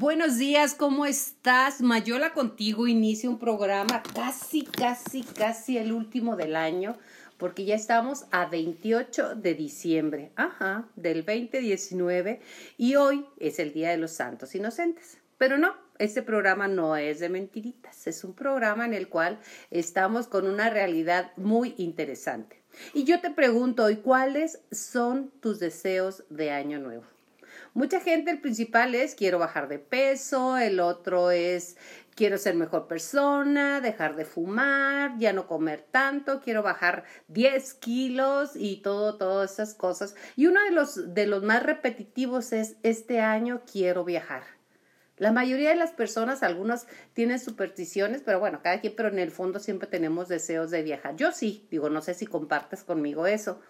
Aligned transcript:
Buenos 0.00 0.38
días, 0.38 0.76
¿cómo 0.76 1.06
estás? 1.06 1.80
Mayola 1.80 2.32
contigo 2.32 2.86
inicia 2.86 3.28
un 3.28 3.40
programa 3.40 4.00
casi, 4.14 4.62
casi, 4.62 5.24
casi 5.24 5.76
el 5.76 5.90
último 5.90 6.36
del 6.36 6.54
año, 6.54 6.96
porque 7.36 7.64
ya 7.64 7.74
estamos 7.74 8.26
a 8.30 8.46
28 8.46 9.34
de 9.34 9.54
diciembre, 9.54 10.30
ajá, 10.36 10.88
del 10.94 11.24
2019, 11.24 12.40
y 12.76 12.94
hoy 12.94 13.26
es 13.38 13.58
el 13.58 13.72
Día 13.72 13.90
de 13.90 13.96
los 13.96 14.12
Santos 14.12 14.54
Inocentes. 14.54 15.18
Pero 15.36 15.58
no, 15.58 15.74
este 15.98 16.22
programa 16.22 16.68
no 16.68 16.96
es 16.96 17.18
de 17.18 17.28
mentiritas, 17.28 18.06
es 18.06 18.22
un 18.22 18.34
programa 18.34 18.86
en 18.86 18.94
el 18.94 19.08
cual 19.08 19.40
estamos 19.72 20.28
con 20.28 20.46
una 20.46 20.70
realidad 20.70 21.32
muy 21.36 21.74
interesante. 21.76 22.62
Y 22.94 23.02
yo 23.02 23.20
te 23.20 23.30
pregunto 23.30 23.82
hoy, 23.82 23.96
¿cuáles 23.96 24.60
son 24.70 25.32
tus 25.40 25.58
deseos 25.58 26.22
de 26.30 26.52
año 26.52 26.78
nuevo? 26.78 27.17
Mucha 27.74 28.00
gente, 28.00 28.30
el 28.30 28.40
principal 28.40 28.94
es 28.94 29.14
quiero 29.14 29.38
bajar 29.38 29.68
de 29.68 29.78
peso, 29.78 30.58
el 30.58 30.80
otro 30.80 31.30
es 31.30 31.76
quiero 32.14 32.36
ser 32.36 32.56
mejor 32.56 32.88
persona, 32.88 33.80
dejar 33.80 34.16
de 34.16 34.24
fumar, 34.24 35.16
ya 35.18 35.32
no 35.32 35.46
comer 35.46 35.86
tanto, 35.90 36.40
quiero 36.40 36.64
bajar 36.64 37.04
10 37.28 37.74
kilos 37.74 38.52
y 38.56 38.82
todo, 38.82 39.16
todas 39.16 39.52
esas 39.52 39.74
cosas. 39.74 40.16
Y 40.34 40.46
uno 40.46 40.60
de 40.64 40.72
los, 40.72 41.14
de 41.14 41.26
los 41.26 41.44
más 41.44 41.62
repetitivos 41.62 42.52
es 42.52 42.76
este 42.82 43.20
año 43.20 43.62
quiero 43.70 44.04
viajar. 44.04 44.42
La 45.18 45.32
mayoría 45.32 45.70
de 45.70 45.76
las 45.76 45.92
personas, 45.92 46.42
algunos 46.42 46.86
tienen 47.12 47.40
supersticiones, 47.40 48.22
pero 48.24 48.40
bueno, 48.40 48.60
cada 48.62 48.80
quien, 48.80 48.94
pero 48.96 49.08
en 49.08 49.18
el 49.18 49.30
fondo 49.32 49.58
siempre 49.58 49.88
tenemos 49.88 50.28
deseos 50.28 50.70
de 50.70 50.82
viajar. 50.82 51.16
Yo 51.16 51.32
sí, 51.32 51.66
digo, 51.70 51.90
no 51.90 52.02
sé 52.02 52.14
si 52.14 52.26
compartes 52.26 52.84
conmigo 52.84 53.26
eso. 53.26 53.60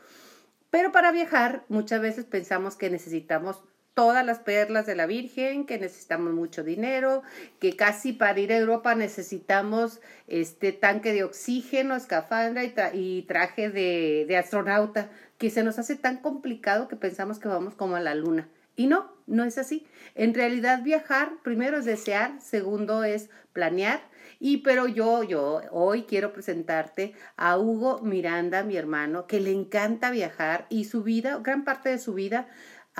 Pero 0.70 0.92
para 0.92 1.12
viajar 1.12 1.65
muchas 1.68 2.01
veces 2.01 2.26
pensamos 2.26 2.76
que 2.76 2.90
necesitamos 2.90 3.62
todas 3.98 4.25
las 4.25 4.38
perlas 4.38 4.87
de 4.87 4.95
la 4.95 5.07
Virgen, 5.07 5.66
que 5.66 5.77
necesitamos 5.77 6.33
mucho 6.33 6.62
dinero, 6.62 7.25
que 7.59 7.75
casi 7.75 8.12
para 8.12 8.38
ir 8.38 8.52
a 8.52 8.57
Europa 8.57 8.95
necesitamos 8.95 10.01
este 10.29 10.71
tanque 10.71 11.13
de 11.13 11.24
oxígeno, 11.24 11.96
escafandra 11.96 12.63
y, 12.95 13.23
traje 13.23 13.71
de, 13.71 14.24
de 14.29 14.37
astronauta, 14.37 15.10
que 15.37 15.51
se 15.51 15.65
nos 15.65 15.80
hace 15.80 15.96
tan 15.96 16.18
complicado 16.18 16.87
que 16.87 16.95
pensamos 16.95 17.40
que 17.40 17.49
vamos 17.49 17.74
como 17.74 17.96
a 17.96 18.01
la 18.01 18.15
luna. 18.15 18.46
Y 18.77 18.87
no, 18.87 19.10
no 19.27 19.43
es 19.43 19.59
así. 19.59 19.85
En 20.15 20.33
realidad 20.33 20.85
viajar, 20.85 21.33
primero 21.43 21.79
es 21.79 21.85
desear, 21.85 22.40
segundo 22.40 23.02
es 23.02 23.30
planear. 23.52 24.01
Y 24.38 24.59
pero 24.59 24.87
yo, 24.87 25.24
yo 25.24 25.62
hoy 25.73 26.05
quiero 26.05 26.33
presentarte 26.33 27.15
a 27.37 27.59
Hugo 27.59 28.01
Miranda, 28.02 28.62
mi 28.62 28.77
hermano, 28.77 29.27
que 29.27 29.40
le 29.40 29.51
encanta 29.51 30.12
viajar 30.12 30.66
y 30.68 30.85
su 30.85 31.02
vida, 31.02 31.40
gran 31.43 31.65
parte 31.65 31.88
de 31.88 31.99
su 31.99 32.15
vida 32.15 32.46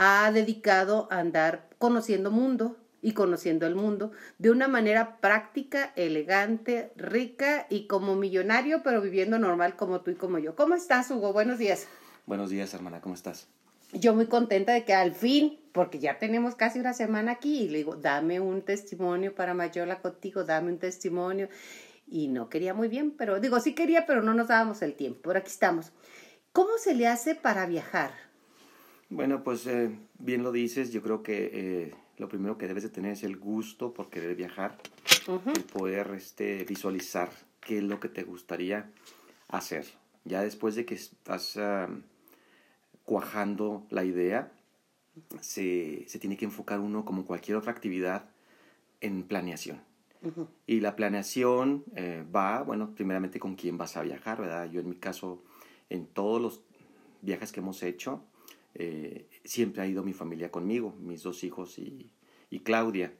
ha 0.01 0.31
dedicado 0.31 1.09
a 1.11 1.19
andar 1.19 1.69
conociendo 1.79 2.31
mundo 2.31 2.77
y 3.03 3.15
conociendo 3.15 3.67
el 3.67 3.75
mundo 3.75 4.13
de 4.39 4.53
una 4.53 4.69
manera 4.69 5.17
práctica, 5.21 5.93
elegante, 5.97 6.93
rica 6.95 7.67
y 7.69 7.89
como 7.89 8.15
millonario, 8.15 8.85
pero 8.85 9.01
viviendo 9.01 9.41
normal 9.41 9.75
como 9.75 10.03
tú 10.03 10.13
y 10.13 10.15
como 10.15 10.39
yo. 10.39 10.55
¿Cómo 10.55 10.77
estás, 10.77 11.11
Hugo? 11.11 11.33
Buenos 11.33 11.59
días. 11.59 11.89
Buenos 12.27 12.49
días, 12.49 12.73
hermana, 12.75 13.01
¿cómo 13.01 13.17
estás? 13.17 13.49
Yo 13.93 14.15
muy 14.15 14.27
contenta 14.27 14.73
de 14.73 14.85
que 14.85 14.95
al 14.95 15.15
fin, 15.15 15.59
porque 15.73 15.99
ya 15.99 16.19
tenemos 16.19 16.55
casi 16.55 16.79
una 16.79 16.93
semana 16.93 17.33
aquí, 17.33 17.62
y 17.62 17.69
le 17.69 17.79
digo, 17.79 17.97
dame 17.97 18.39
un 18.39 18.62
testimonio 18.62 19.35
para 19.35 19.53
Mayola 19.53 20.01
contigo, 20.01 20.45
dame 20.45 20.71
un 20.71 20.79
testimonio. 20.79 21.49
Y 22.07 22.29
no 22.29 22.49
quería 22.49 22.73
muy 22.73 22.87
bien, 22.87 23.11
pero 23.11 23.41
digo, 23.41 23.59
sí 23.59 23.75
quería, 23.75 24.07
pero 24.07 24.23
no 24.23 24.33
nos 24.33 24.47
dábamos 24.47 24.81
el 24.83 24.95
tiempo. 24.95 25.23
Pero 25.25 25.41
aquí 25.41 25.51
estamos. 25.51 25.91
¿Cómo 26.53 26.79
se 26.79 26.95
le 26.95 27.09
hace 27.09 27.35
para 27.35 27.67
viajar? 27.67 28.28
Bueno, 29.11 29.42
pues 29.42 29.67
eh, 29.67 29.91
bien 30.19 30.42
lo 30.42 30.53
dices, 30.53 30.92
yo 30.92 31.03
creo 31.03 31.23
que 31.23 31.51
eh, 31.53 31.95
lo 32.19 32.28
primero 32.28 32.59
que 32.59 32.67
debes 32.67 32.83
de 32.83 32.91
tener 32.91 33.12
es 33.12 33.23
el 33.23 33.37
gusto 33.37 33.95
por 33.95 34.11
querer 34.11 34.34
viajar, 34.34 34.78
y 35.27 35.61
poder 35.61 36.11
este, 36.17 36.65
visualizar 36.65 37.31
qué 37.61 37.78
es 37.78 37.84
lo 37.84 38.00
que 38.00 38.09
te 38.09 38.23
gustaría 38.23 38.91
hacer. 39.48 39.87
Ya 40.25 40.43
después 40.43 40.75
de 40.75 40.84
que 40.84 40.94
estás 40.94 41.59
cuajando 43.05 43.87
la 43.91 44.05
idea, 44.05 44.53
se, 45.41 46.04
se, 46.06 46.19
tiene 46.19 46.37
que 46.37 46.44
enfocar 46.44 46.81
uno 46.81 47.04
como 47.04 47.25
cualquier 47.25 47.56
otra 47.56 47.72
actividad 47.72 48.28
en 49.00 49.22
planeación. 49.22 49.81
Y 50.66 50.81
la 50.81 50.97
planeación 50.97 51.84
eh, 51.94 52.25
va, 52.34 52.62
bueno, 52.62 52.93
primeramente 52.94 53.38
con 53.38 53.54
quién 53.54 53.78
vas 53.78 53.97
a 53.97 54.03
viajar, 54.03 54.41
¿verdad? 54.41 54.69
Yo 54.71 54.81
en 54.81 54.88
mi 54.88 54.97
caso, 54.97 55.44
en 55.91 56.06
todos 56.06 56.43
los 56.43 56.62
viajes 57.22 57.53
que 57.53 57.60
hemos 57.60 57.83
hecho, 57.84 58.25
eh, 58.75 59.29
siempre 59.45 59.83
ha 59.83 59.87
ido 59.87 60.03
mi 60.03 60.12
familia 60.12 60.51
conmigo, 60.51 60.95
mis 61.01 61.23
dos 61.23 61.43
hijos 61.45 61.79
y, 61.79 62.12
y 62.51 62.61
Claudia. 62.61 63.12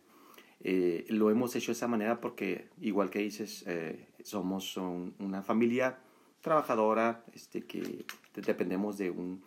Eh, 0.60 1.04
lo 1.09 1.31
hemos 1.31 1.54
hecho 1.56 1.69
de 1.69 1.76
esa 1.76 1.88
manera 1.88 2.20
porque, 2.20 2.69
igual 2.81 3.10
que 3.10 3.20
dices, 3.20 3.64
eh, 3.66 4.08
somos 4.22 4.76
una 4.76 5.42
familia 5.42 5.98
trabajadora, 6.41 7.25
este, 7.32 7.62
que 7.62 8.04
dependemos 8.34 8.98
de 8.98 9.10
un, 9.10 9.42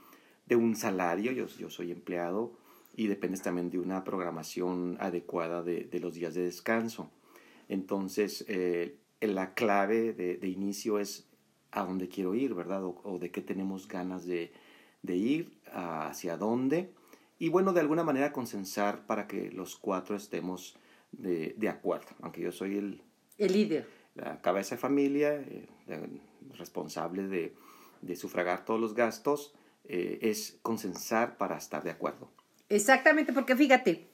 de 0.45 0.55
un 0.55 0.75
salario, 0.75 1.31
yo, 1.31 1.47
yo 1.47 1.69
soy 1.69 1.91
empleado, 1.91 2.57
y 2.95 3.07
dependes 3.07 3.41
también 3.41 3.69
de 3.69 3.79
una 3.79 4.03
programación 4.03 4.97
adecuada 4.99 5.63
de, 5.63 5.85
de 5.85 5.99
los 5.99 6.13
días 6.13 6.33
de 6.33 6.43
descanso. 6.43 7.09
Entonces, 7.69 8.45
la 9.21 9.53
clave 9.53 10.11
de, 10.11 10.47
inicio 10.47 10.99
es 10.99 11.29
a 11.71 11.85
dónde 11.85 12.09
quiero 12.09 12.35
ir, 12.35 12.53
¿verdad? 12.53 12.83
o 12.83 13.17
de 13.17 13.31
qué 13.31 13.41
tenemos 13.41 13.87
ganas 13.87 14.25
de, 14.25 14.51
de 15.01 15.15
ir 15.15 15.61
hacia 15.73 16.37
dónde 16.37 16.93
y 17.41 17.49
bueno, 17.49 17.73
de 17.73 17.79
alguna 17.79 18.03
manera 18.03 18.31
consensar 18.31 19.07
para 19.07 19.25
que 19.25 19.49
los 19.49 19.75
cuatro 19.75 20.15
estemos 20.15 20.77
de, 21.11 21.55
de 21.57 21.69
acuerdo, 21.69 22.09
aunque 22.21 22.41
yo 22.41 22.51
soy 22.51 22.77
el, 22.77 23.01
el 23.39 23.53
líder. 23.53 23.87
La 24.13 24.41
cabeza 24.41 24.75
de 24.75 24.81
familia, 24.81 25.33
eh, 25.33 25.67
responsable 26.57 27.27
de, 27.27 27.55
de, 28.01 28.15
sufragar 28.15 28.63
todos 28.63 28.79
los 28.79 28.93
gastos, 28.93 29.55
eh, 29.85 30.19
es 30.21 30.59
consensar 30.61 31.37
para 31.37 31.57
estar 31.57 31.83
de 31.83 31.89
acuerdo. 31.89 32.29
Exactamente, 32.69 33.33
porque 33.33 33.55
fíjate, 33.55 34.10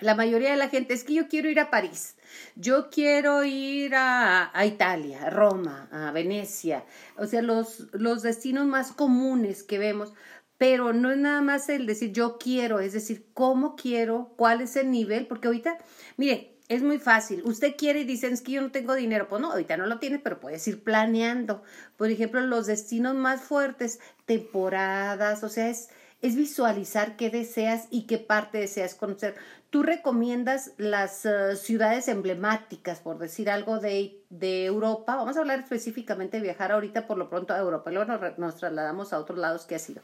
la 0.00 0.14
mayoría 0.14 0.50
de 0.50 0.56
la 0.56 0.68
gente 0.68 0.94
es 0.94 1.04
que 1.04 1.14
yo 1.14 1.28
quiero 1.28 1.48
ir 1.48 1.60
a 1.60 1.70
París, 1.70 2.16
yo 2.54 2.90
quiero 2.90 3.44
ir 3.44 3.94
a, 3.94 4.50
a, 4.56 4.66
Italia, 4.66 5.24
a 5.24 5.30
Roma, 5.30 5.88
a 5.90 6.12
Venecia, 6.12 6.84
o 7.16 7.26
sea, 7.26 7.42
los, 7.42 7.88
los 7.92 8.22
destinos 8.22 8.66
más 8.66 8.92
comunes 8.92 9.62
que 9.62 9.78
vemos, 9.78 10.12
pero 10.56 10.92
no 10.92 11.10
es 11.10 11.18
nada 11.18 11.40
más 11.40 11.68
el 11.68 11.86
decir 11.86 12.12
yo 12.12 12.38
quiero, 12.38 12.80
es 12.80 12.92
decir, 12.92 13.26
cómo 13.34 13.76
quiero, 13.76 14.34
cuál 14.36 14.60
es 14.60 14.76
el 14.76 14.90
nivel, 14.90 15.26
porque 15.26 15.48
ahorita, 15.48 15.78
mire, 16.16 16.58
es 16.68 16.82
muy 16.82 16.98
fácil. 16.98 17.42
Usted 17.44 17.76
quiere 17.76 18.00
y 18.00 18.04
dicen 18.04 18.34
es 18.34 18.42
que 18.42 18.52
yo 18.52 18.60
no 18.60 18.70
tengo 18.70 18.94
dinero. 18.94 19.26
Pues 19.28 19.40
no, 19.40 19.50
ahorita 19.50 19.76
no 19.76 19.86
lo 19.86 19.98
tiene, 19.98 20.18
pero 20.18 20.38
puedes 20.38 20.66
ir 20.68 20.82
planeando. 20.84 21.62
Por 21.96 22.10
ejemplo, 22.10 22.40
los 22.42 22.66
destinos 22.66 23.14
más 23.14 23.40
fuertes, 23.40 24.00
temporadas, 24.26 25.42
o 25.44 25.48
sea, 25.48 25.68
es, 25.68 25.88
es 26.20 26.34
visualizar 26.34 27.16
qué 27.16 27.30
deseas 27.30 27.86
y 27.90 28.06
qué 28.06 28.18
parte 28.18 28.58
deseas 28.58 28.94
conocer. 28.94 29.36
Tú 29.70 29.82
recomiendas 29.82 30.72
las 30.76 31.24
uh, 31.24 31.54
ciudades 31.56 32.08
emblemáticas, 32.08 33.00
por 33.00 33.18
decir 33.18 33.50
algo 33.50 33.78
de, 33.78 34.20
de, 34.30 34.64
Europa. 34.64 35.14
Vamos 35.14 35.36
a 35.36 35.40
hablar 35.40 35.60
específicamente 35.60 36.38
de 36.38 36.42
viajar 36.42 36.72
ahorita 36.72 37.06
por 37.06 37.18
lo 37.18 37.28
pronto 37.28 37.54
a 37.54 37.58
Europa. 37.58 37.90
Luego 37.90 38.18
nos, 38.38 38.56
trasladamos 38.56 39.12
a 39.12 39.18
otros 39.18 39.38
lados 39.38 39.66
que 39.66 39.76
ha 39.76 39.78
sido. 39.78 40.02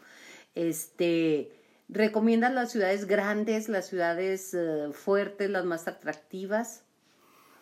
Este, 0.54 1.50
¿Recomiendas 1.88 2.52
las 2.52 2.70
ciudades 2.70 3.06
grandes, 3.06 3.68
las 3.68 3.86
ciudades 3.86 4.54
uh, 4.54 4.92
fuertes, 4.92 5.50
las 5.50 5.64
más 5.64 5.88
atractivas? 5.88 6.84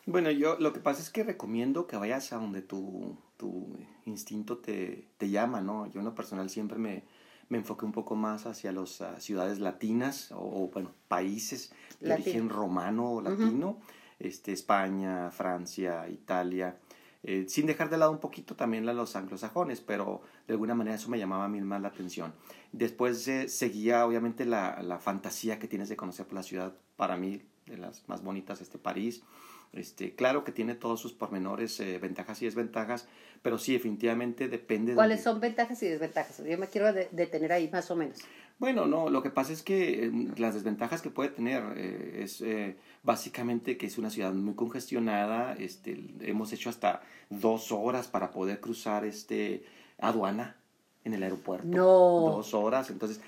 Bueno, 0.04 0.30
yo 0.30 0.58
lo 0.58 0.72
que 0.72 0.80
pasa 0.80 1.00
es 1.00 1.08
que 1.08 1.22
recomiendo 1.22 1.86
que 1.86 1.96
vayas 1.96 2.32
a 2.32 2.36
donde 2.36 2.60
tu, 2.60 3.16
tu 3.36 3.78
instinto 4.04 4.58
te, 4.58 5.08
te 5.16 5.30
llama, 5.30 5.60
¿no? 5.60 5.90
Yo 5.92 6.00
en 6.00 6.04
lo 6.04 6.14
personal 6.14 6.50
siempre 6.50 6.76
me, 6.78 7.04
me 7.52 7.58
enfoqué 7.58 7.84
un 7.84 7.92
poco 7.92 8.16
más 8.16 8.46
hacia 8.46 8.72
las 8.72 8.98
uh, 9.02 9.18
ciudades 9.18 9.58
latinas 9.58 10.32
o, 10.34 10.70
bueno, 10.72 10.90
países 11.06 11.70
de 12.00 12.08
Latino. 12.08 12.24
origen 12.24 12.48
romano 12.48 13.12
o 13.12 13.20
latino, 13.20 13.68
uh 13.68 13.74
-huh. 13.74 14.26
este, 14.26 14.52
España, 14.52 15.30
Francia, 15.30 16.08
Italia, 16.08 16.78
eh, 17.22 17.44
sin 17.48 17.66
dejar 17.66 17.90
de 17.90 17.98
lado 17.98 18.10
un 18.10 18.20
poquito 18.20 18.56
también 18.56 18.88
a 18.88 18.94
los 18.94 19.16
anglosajones, 19.16 19.82
pero 19.82 20.22
de 20.46 20.54
alguna 20.54 20.74
manera 20.74 20.96
eso 20.96 21.10
me 21.10 21.18
llamaba 21.18 21.44
a 21.44 21.48
mí 21.48 21.60
más 21.60 21.82
la 21.82 21.88
atención. 21.88 22.32
Después 22.72 23.28
eh, 23.28 23.50
seguía 23.50 24.06
obviamente 24.06 24.46
la, 24.46 24.82
la, 24.82 24.98
fantasía 24.98 25.58
que 25.58 25.68
tienes 25.68 25.90
de 25.90 25.96
conocer 25.96 26.24
por 26.24 26.36
la 26.36 26.42
ciudad, 26.42 26.72
para 26.96 27.18
mí 27.18 27.42
de 27.66 27.76
las 27.76 28.08
más 28.08 28.22
bonitas, 28.22 28.62
este 28.62 28.78
París. 28.78 29.22
Este, 29.72 30.14
claro 30.14 30.44
que 30.44 30.52
tiene 30.52 30.74
todos 30.74 31.00
sus 31.00 31.12
pormenores, 31.12 31.80
eh, 31.80 31.98
ventajas 31.98 32.42
y 32.42 32.44
desventajas, 32.44 33.08
pero 33.40 33.58
sí, 33.58 33.72
definitivamente 33.72 34.48
depende. 34.48 34.94
¿Cuáles 34.94 35.18
de... 35.18 35.24
son 35.24 35.40
ventajas 35.40 35.82
y 35.82 35.88
desventajas? 35.88 36.42
Yo 36.44 36.58
me 36.58 36.66
quiero 36.66 36.92
de 36.92 37.08
detener 37.10 37.52
ahí 37.52 37.70
más 37.72 37.90
o 37.90 37.96
menos. 37.96 38.18
Bueno, 38.62 38.86
no, 38.86 39.10
lo 39.10 39.24
que 39.24 39.30
pasa 39.30 39.52
es 39.52 39.64
que 39.64 40.04
eh, 40.04 40.12
las 40.36 40.54
desventajas 40.54 41.02
que 41.02 41.10
puede 41.10 41.30
tener 41.30 41.64
eh, 41.76 42.20
es 42.22 42.40
eh, 42.42 42.76
básicamente 43.02 43.76
que 43.76 43.86
es 43.86 43.98
una 43.98 44.08
ciudad 44.08 44.32
muy 44.32 44.54
congestionada, 44.54 45.54
este, 45.54 45.98
hemos 46.20 46.52
hecho 46.52 46.70
hasta 46.70 47.02
dos 47.28 47.72
horas 47.72 48.06
para 48.06 48.30
poder 48.30 48.60
cruzar 48.60 49.04
este 49.04 49.64
aduana 49.98 50.56
en 51.04 51.14
el 51.14 51.24
aeropuerto. 51.24 51.66
No. 51.66 52.36
Dos 52.36 52.54
horas, 52.54 52.88
entonces, 52.90 53.20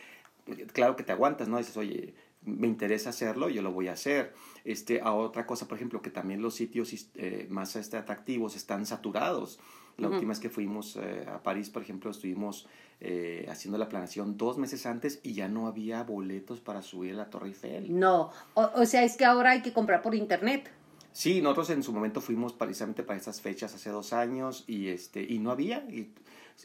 claro 0.73 0.94
que 0.94 1.02
te 1.02 1.11
aguantas, 1.11 1.49
¿no? 1.49 1.58
Dices, 1.58 1.76
oye, 1.76 2.14
me 2.44 2.67
interesa 2.67 3.11
hacerlo, 3.11 3.49
yo 3.49 3.62
lo 3.62 3.73
voy 3.73 3.88
a 3.88 3.93
hacer. 3.93 4.35
Este, 4.64 5.00
a 5.00 5.12
otra 5.12 5.46
cosa, 5.46 5.69
por 5.69 5.76
ejemplo, 5.76 6.02
que 6.02 6.11
también 6.11 6.43
los 6.43 6.55
sitios 6.55 6.93
eh, 7.14 7.46
más 7.50 7.76
este, 7.76 7.96
atractivos 7.96 8.56
están 8.56 8.87
saturados. 8.87 9.58
La 9.96 10.08
última 10.08 10.31
vez 10.31 10.41
que 10.41 10.50
fuimos 10.50 10.96
eh, 10.96 11.25
a 11.32 11.41
París, 11.41 11.70
por 11.70 11.81
ejemplo, 11.81 12.11
estuvimos 12.11 12.67
eh, 13.00 13.46
haciendo 13.49 13.79
la 13.79 13.88
planación 13.88 14.37
dos 14.37 14.58
meses 14.58 14.87
antes 14.87 15.20
y 15.23 15.35
ya 15.35 15.46
no 15.46 15.69
había 15.69 16.02
boletos 16.02 16.58
para 16.58 16.82
subir 16.82 17.12
a 17.12 17.19
la 17.19 17.31
Torre 17.31 17.49
Eiffel. 17.49 17.96
No, 17.96 18.32
o, 18.55 18.70
o 18.75 18.87
sea, 18.87 19.05
es 19.05 19.17
que 19.17 19.25
ahora 19.25 19.52
hay 19.52 19.62
que 19.62 19.73
comprar 19.73 20.02
por 20.02 20.17
internet. 20.17 20.69
Sí, 21.12 21.41
nosotros 21.41 21.70
en 21.70 21.85
su 21.85 21.93
momento 21.93 22.20
fuimos 22.20 22.52
precisamente 22.52 23.05
para 23.05 23.17
estas 23.17 23.41
fechas 23.41 23.73
hace 23.73 23.91
dos 23.91 24.12
años 24.12 24.64
y, 24.67 24.88
este, 24.88 25.23
y 25.23 25.38
no 25.38 25.52
había. 25.52 25.79
Y 25.88 26.11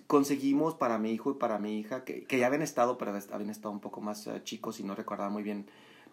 conseguimos 0.07 0.75
para 0.75 0.97
mi 0.97 1.11
hijo 1.11 1.31
y 1.31 1.33
para 1.35 1.59
mi 1.59 1.79
hija, 1.79 2.03
que, 2.03 2.23
que 2.23 2.39
ya 2.39 2.47
habían 2.47 2.61
estado, 2.61 2.97
pero 2.97 3.11
habían 3.31 3.49
estado 3.49 3.71
un 3.71 3.79
poco 3.79 4.01
más 4.01 4.27
uh, 4.27 4.39
chicos 4.39 4.79
y 4.79 4.83
no 4.83 4.95
recordaba 4.95 5.29
muy 5.29 5.43
bien 5.43 5.65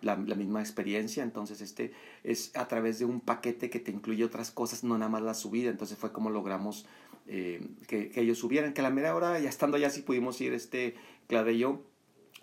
la, 0.03 0.17
la, 0.17 0.35
misma 0.35 0.61
experiencia. 0.61 1.23
Entonces, 1.23 1.61
este 1.61 1.93
es 2.25 2.57
a 2.57 2.69
través 2.69 2.99
de 2.99 3.05
un 3.05 3.21
paquete 3.21 3.71
que 3.71 3.81
te 3.81 3.91
incluye 3.91 4.25
otras 4.25 4.51
cosas, 4.51 4.85
no 4.85 4.97
nada 4.99 5.11
más 5.11 5.23
la 5.23 5.35
subida. 5.35 5.71
Entonces 5.71 5.99
fue 5.99 6.13
como 6.13 6.31
logramos 6.31 6.87
eh, 7.27 7.67
que, 7.89 8.11
que, 8.11 8.21
ellos 8.21 8.39
subieran, 8.39 8.73
que 8.73 8.81
a 8.81 8.85
la 8.85 8.91
media 8.91 9.15
hora, 9.15 9.39
ya 9.39 9.49
estando 9.49 9.77
allá, 9.77 9.91
sí 9.91 10.03
pudimos 10.03 10.41
ir, 10.41 10.53
este, 10.53 10.95
Claudia 11.27 11.53
y 11.53 11.59
yo, 11.59 11.83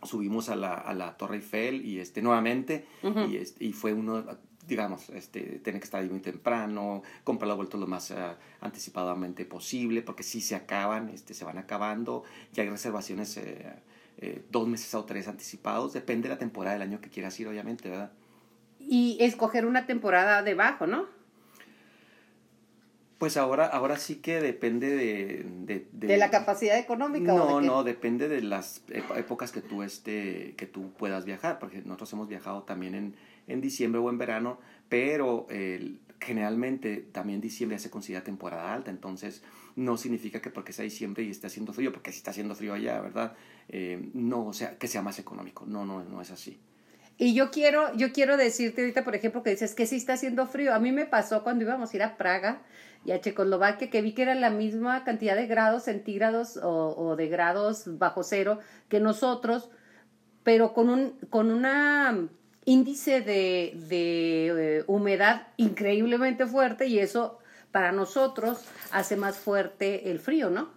subimos 0.04 0.50
a 0.50 0.56
la, 0.56 0.74
a 0.74 0.94
la 0.94 1.18
Torre 1.18 1.38
Eiffel 1.38 1.86
y 1.86 2.00
este 2.00 2.22
nuevamente 2.22 2.86
uh 3.04 3.08
-huh. 3.08 3.32
y, 3.32 3.38
este, 3.38 3.64
y 3.64 3.74
fue 3.74 3.94
uno 3.94 4.24
digamos, 4.68 5.10
este, 5.10 5.60
tener 5.60 5.80
que 5.81 5.86
estar 5.86 6.01
ahí 6.01 6.10
muy 6.10 6.19
temprano, 6.19 7.04
comprar 7.24 7.48
los 7.48 7.57
vueltos 7.57 7.80
lo 7.80 7.88
más 7.88 8.12
uh, 8.12 8.36
anticipadamente 8.62 9.45
posible, 9.45 10.01
porque 10.01 10.24
si 10.24 10.42
se 10.42 10.56
acaban, 10.56 11.10
este, 11.10 11.33
se 11.33 11.45
van 11.45 11.57
acabando, 11.57 12.24
ya 12.54 12.63
hay 12.63 12.69
reservaciones 12.69 13.38
eh, 13.38 13.74
eh, 14.18 14.44
dos 14.51 14.68
meses 14.68 14.94
o 14.95 15.04
tres 15.06 15.27
anticipados, 15.27 15.94
depende 15.94 16.30
de 16.30 16.36
la 16.36 16.39
temporada 16.39 16.74
del 16.74 16.83
año 16.83 17.01
que 17.01 17.10
quieras 17.10 17.38
ir, 17.39 17.48
obviamente, 17.48 17.89
¿verdad? 17.89 18.12
Y 18.80 19.18
escoger 19.19 19.65
una 19.65 19.86
temporada 19.86 20.44
debajo, 20.44 20.88
¿no? 20.88 21.07
Pues 23.18 23.38
ahora, 23.38 23.65
ahora 23.68 23.98
sí 23.98 24.18
que 24.18 24.42
depende 24.42 24.89
de... 24.89 25.45
¿De, 25.65 25.88
de, 25.94 26.07
¿De 26.07 26.18
la 26.18 26.30
capacidad 26.30 26.77
económica? 26.77 27.31
No, 27.31 27.62
de 27.62 27.65
no, 27.65 27.83
depende 27.86 28.27
de 28.27 28.42
las 28.42 28.83
épocas 29.15 29.54
que 29.54 29.62
tú, 29.62 29.81
este, 29.81 30.56
que 30.57 30.65
tú 30.65 30.92
puedas 30.92 31.24
viajar, 31.24 31.57
porque 31.57 31.81
nosotros 31.86 32.12
hemos 32.12 32.27
viajado 32.27 32.63
también 32.63 32.95
en, 32.95 33.15
en 33.48 33.62
diciembre 33.62 34.00
o 34.00 34.10
en 34.10 34.18
verano, 34.18 34.60
pero 34.90 35.48
eh, 35.50 35.98
generalmente 36.19 36.98
también 37.12 37.42
diciembre 37.42 37.78
ya 37.78 37.84
se 37.84 37.90
considera 37.90 38.24
temporada 38.24 38.74
alta, 38.74 38.92
entonces 38.92 39.44
no 39.75 39.98
significa 39.98 40.42
que 40.42 40.50
porque 40.50 40.74
sea 40.74 40.84
diciembre 40.84 41.24
y 41.24 41.30
esté 41.30 41.48
haciendo 41.48 41.74
frío, 41.74 41.92
porque 41.92 42.12
si 42.12 42.18
está 42.18 42.31
haciendo 42.31 42.56
frío 42.56 42.74
allá, 42.74 43.01
¿verdad? 43.01 43.34
Eh, 43.69 44.10
no, 44.13 44.48
o 44.48 44.54
sea, 44.54 44.78
que 44.78 44.88
sea 44.88 45.01
más 45.01 45.19
económico, 45.19 45.66
no, 45.66 45.86
no, 45.86 46.04
no 46.04 46.22
es 46.22 46.31
así. 46.31 46.60
Y 47.18 47.36
yo 47.36 47.51
quiero, 47.51 47.95
yo 47.95 48.12
quiero 48.12 48.38
decirte 48.38 48.81
ahorita, 48.81 49.04
por 49.04 49.16
ejemplo, 49.16 49.44
que 49.44 49.51
dices 49.51 49.75
que 49.75 49.86
sí 49.86 49.98
está 49.98 50.13
haciendo 50.13 50.48
frío. 50.48 50.74
A 50.74 50.80
mí 50.80 50.92
me 50.92 51.06
pasó 51.06 51.44
cuando 51.44 51.63
íbamos 51.63 51.94
a 51.94 51.96
ir 51.96 52.04
a 52.04 52.18
Praga 52.18 52.63
y 53.06 53.12
a 53.12 53.22
Checoslovaquia, 53.22 53.92
que 53.92 54.01
vi 54.01 54.13
que 54.13 54.24
era 54.24 54.34
la 54.34 54.50
misma 54.50 55.04
cantidad 55.04 55.36
de 55.36 55.46
grados 55.46 55.84
centígrados 55.84 56.57
o, 56.57 56.96
o 56.98 57.16
de 57.16 57.28
grados 57.28 58.00
bajo 58.00 58.24
cero 58.24 58.60
que 58.89 59.00
nosotros, 59.00 59.69
pero 60.44 60.74
con, 60.74 60.89
un, 60.89 61.12
con 61.30 61.51
una 61.51 62.30
índice 62.65 63.21
de, 63.21 63.74
de 63.89 64.77
eh, 64.80 64.83
humedad 64.88 65.48
increíblemente 65.57 66.45
fuerte 66.45 66.88
y 66.88 67.00
eso 67.00 67.39
para 67.71 67.92
nosotros 67.92 68.65
hace 68.92 69.15
más 69.15 69.38
fuerte 69.38 70.12
el 70.12 70.19
frío, 70.19 70.50
¿no? 70.50 70.69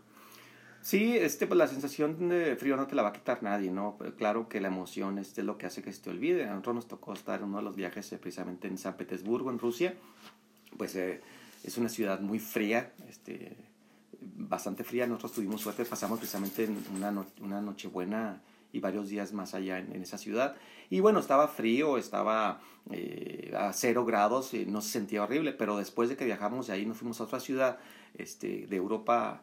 Sí, 0.87 1.17
este, 1.17 1.49
pues 1.49 1.59
la 1.59 1.67
sensación 1.67 2.29
de 2.29 2.55
frío 2.55 2.77
no 2.77 2.87
te 2.87 2.95
la 2.95 3.03
va 3.03 3.09
a 3.09 3.13
quitar 3.13 3.43
nadie, 3.43 3.73
¿no? 3.73 3.97
Pero 3.99 4.15
claro 4.15 4.49
que 4.49 4.61
la 4.61 4.69
emoción 4.69 5.19
este, 5.19 5.41
es 5.41 5.45
lo 5.45 5.59
que 5.59 5.67
hace 5.67 5.83
que 5.83 5.93
se 5.93 6.01
te 6.01 6.11
olvide. 6.11 6.45
A 6.45 6.51
nosotros 6.51 6.77
nos 6.77 6.87
tocó 6.87 7.13
estar 7.13 7.43
uno 7.43 7.57
de 7.57 7.65
los 7.65 7.75
viajes 7.75 8.13
eh, 8.13 8.19
precisamente 8.19 8.69
en 8.69 8.79
San 8.79 8.97
Petersburgo, 8.97 9.51
en 9.51 9.59
Rusia. 9.59 9.95
Pues 10.77 10.95
eh, 10.95 11.21
es 11.65 11.77
una 11.77 11.89
ciudad 11.89 12.21
muy 12.21 12.39
fría, 12.39 12.93
este, 13.09 13.57
bastante 14.21 14.85
fría. 14.85 15.09
Nosotros 15.09 15.33
tuvimos 15.33 15.61
suerte, 15.61 15.85
pasamos 15.85 16.21
precisamente 16.21 16.69
una, 16.95 17.11
no, 17.11 17.27
una 17.41 17.61
nochebuena 17.61 18.41
y 18.73 18.79
varios 18.79 19.09
días 19.09 19.33
más 19.33 19.55
allá 19.55 19.81
en, 19.81 20.01
esa 20.01 20.19
ciudad. 20.19 20.55
Y 20.91 21.01
bueno, 21.01 21.21
estaba 21.21 21.49
frío, 21.49 21.99
estaba 21.99 22.61
eh, 22.91 23.53
a 23.57 23.73
cero 23.73 24.05
grados, 24.05 24.55
y 24.55 24.67
no 24.67 24.81
se 24.81 24.91
sentía 24.91 25.23
horrible, 25.23 25.53
pero 25.53 25.77
después 25.77 26.09
de 26.09 26.17
que 26.17 26.25
viajamos 26.25 26.69
de 26.69 26.75
ahí 26.75 26.87
nos 26.87 26.99
fuimos 26.99 27.21
a 27.21 27.25
otra 27.25 27.41
ciudad 27.41 27.79
este, 28.15 28.67
de 28.67 28.77
Europa 28.77 29.43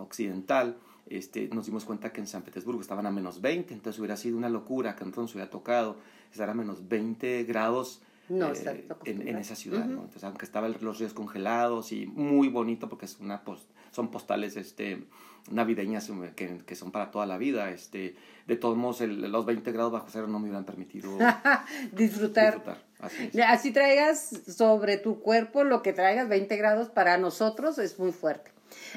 occidental, 0.00 0.76
este, 1.08 1.48
nos 1.48 1.66
dimos 1.66 1.84
cuenta 1.84 2.12
que 2.12 2.20
en 2.20 2.26
San 2.26 2.42
Petersburgo 2.42 2.80
estaban 2.80 3.06
a 3.06 3.10
menos 3.10 3.40
20, 3.40 3.72
entonces 3.74 3.98
hubiera 3.98 4.16
sido 4.16 4.36
una 4.36 4.48
locura 4.48 4.96
que 4.96 5.04
nos 5.04 5.34
hubiera 5.34 5.50
tocado 5.50 5.96
estar 6.32 6.50
a 6.50 6.54
menos 6.54 6.88
20 6.88 7.44
grados 7.44 8.02
no, 8.28 8.52
eh, 8.52 8.88
en, 9.04 9.28
en, 9.28 9.36
esa 9.36 9.54
ciudad, 9.54 9.82
uh 9.82 9.84
-huh. 9.84 9.94
¿no? 9.94 10.00
Entonces, 10.00 10.24
aunque 10.24 10.44
estaban 10.44 10.74
los 10.80 10.98
ríos 10.98 11.14
congelados 11.14 11.92
y 11.92 12.06
muy 12.06 12.48
bonito 12.48 12.88
porque 12.88 13.04
es 13.04 13.18
una 13.20 13.44
post, 13.44 13.70
son 13.96 14.10
postales 14.10 14.58
este, 14.58 15.04
navideñas 15.50 16.10
que, 16.36 16.58
que, 16.58 16.76
son 16.76 16.92
para 16.92 17.10
toda 17.10 17.24
la 17.24 17.38
vida, 17.38 17.70
este, 17.70 18.14
de 18.46 18.56
todos 18.56 18.76
modos 18.76 19.00
el, 19.00 19.32
los 19.32 19.46
20 19.46 19.72
grados 19.72 19.90
bajo 19.90 20.08
cero 20.10 20.26
no 20.26 20.38
me 20.38 20.44
hubieran 20.44 20.66
permitido 20.66 21.16
disfrutar. 21.92 22.54
disfrutar. 22.54 22.78
Así, 23.00 23.40
Así 23.40 23.72
traigas 23.72 24.42
sobre 24.46 24.98
tu 24.98 25.20
cuerpo 25.20 25.64
lo 25.64 25.82
que 25.82 25.94
traigas, 25.94 26.28
20 26.28 26.56
grados 26.58 26.90
para 26.90 27.16
nosotros 27.16 27.78
es 27.78 27.98
muy 27.98 28.12
fuerte. 28.12 28.50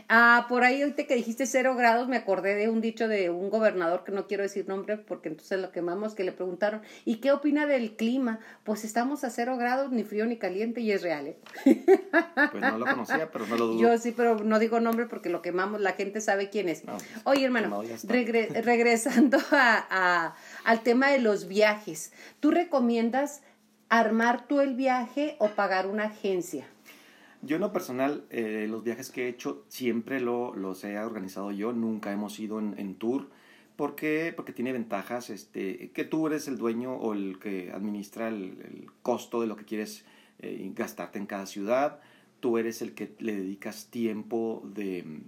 Ah, 0.08 0.46
por 0.50 0.64
ahí 0.64 0.82
ahorita 0.82 1.06
que 1.06 1.16
dijiste 1.16 1.46
cero 1.46 1.76
grados, 1.76 2.08
me 2.08 2.18
acordé 2.18 2.56
de 2.56 2.70
un 2.70 2.82
dicho 2.82 3.08
de 3.08 3.30
un 3.30 3.50
gobernador 3.50 4.04
que 4.04 4.12
no 4.12 4.28
quiero 4.28 4.44
decir 4.44 4.68
nombre 4.68 4.98
porque 4.98 5.30
entonces 5.30 5.60
lo 5.60 5.72
quemamos, 5.72 6.16
que 6.16 6.24
le 6.24 6.32
preguntaron, 6.32 6.82
¿y 7.06 7.18
qué 7.18 7.32
opina 7.32 7.66
del 7.66 7.96
clima? 7.96 8.40
Pues 8.64 8.84
estamos 8.84 9.24
a 9.24 9.30
cero 9.30 9.58
grados, 9.58 9.92
ni 9.92 10.04
frío 10.04 10.26
ni 10.26 10.38
caliente, 10.38 10.82
y 10.82 10.92
es 10.92 11.02
real, 11.02 11.28
¿eh? 11.28 11.38
Pues 12.52 12.62
no 12.62 12.78
lo 12.78 12.86
conocía, 12.86 13.30
pero 13.32 13.46
no 13.48 13.58
lo 13.58 13.68
dudo. 13.68 13.82
Yo 13.82 13.98
sí, 13.98 14.14
pero 14.16 14.44
no 14.44 14.60
digo 14.60 14.80
nombre 14.80 15.06
porque 15.06 15.30
lo 15.30 15.42
quemamos, 15.42 15.82
la 15.82 15.94
gente 15.94 16.22
sabe 16.22 16.50
quién 16.50 16.70
es. 16.70 16.86
No, 16.86 16.98
Oye, 17.24 17.46
hermano, 17.46 17.82
regre 18.04 18.48
regresando 18.64 19.38
a, 19.52 19.86
a, 19.90 20.36
al 20.64 20.82
tema 20.82 21.10
de 21.10 21.20
los 21.20 21.48
viajes, 21.48 22.12
¿tú 22.40 22.52
recomiendas 22.52 23.42
armar 23.90 24.48
tú 24.48 24.62
el 24.62 24.76
viaje 24.76 25.36
o 25.40 25.50
pagar 25.50 25.88
una 25.88 26.06
agencia? 26.06 26.68
Yo 27.42 27.56
en 27.56 27.62
lo 27.62 27.72
personal, 27.72 28.26
eh, 28.30 28.68
los 28.70 28.84
viajes 28.84 29.12
que 29.12 29.26
he 29.26 29.30
hecho 29.30 29.64
siempre 29.70 30.20
lo, 30.20 30.54
los 30.54 30.84
he 30.84 31.00
organizado 31.00 31.52
yo, 31.52 31.72
nunca 31.72 32.12
hemos 32.12 32.40
ido 32.40 32.60
en, 32.60 32.76
en 32.78 32.96
tour. 32.96 33.30
¿Por 33.80 33.96
qué? 33.96 34.34
Porque 34.36 34.52
tiene 34.52 34.74
ventajas 34.74 35.30
este, 35.30 35.92
que 35.92 36.04
tú 36.04 36.28
eres 36.28 36.50
el 36.50 36.58
dueño 36.58 36.96
o 36.96 37.14
el 37.14 37.40
que 37.40 37.72
administra 37.72 38.28
el, 38.28 38.88
costo 39.02 39.40
de 39.40 39.48
lo 39.48 39.56
que 39.56 39.64
quieres 39.64 40.04
eh, 40.40 40.70
gastarte 40.76 41.18
en 41.18 41.26
cada 41.26 41.46
ciudad. 41.46 42.02
Tú 42.42 42.58
eres 42.58 42.82
el 42.82 42.94
que 42.94 43.16
le 43.20 43.34
dedicas 43.38 43.88
tiempo 43.90 44.62
de, 44.76 45.22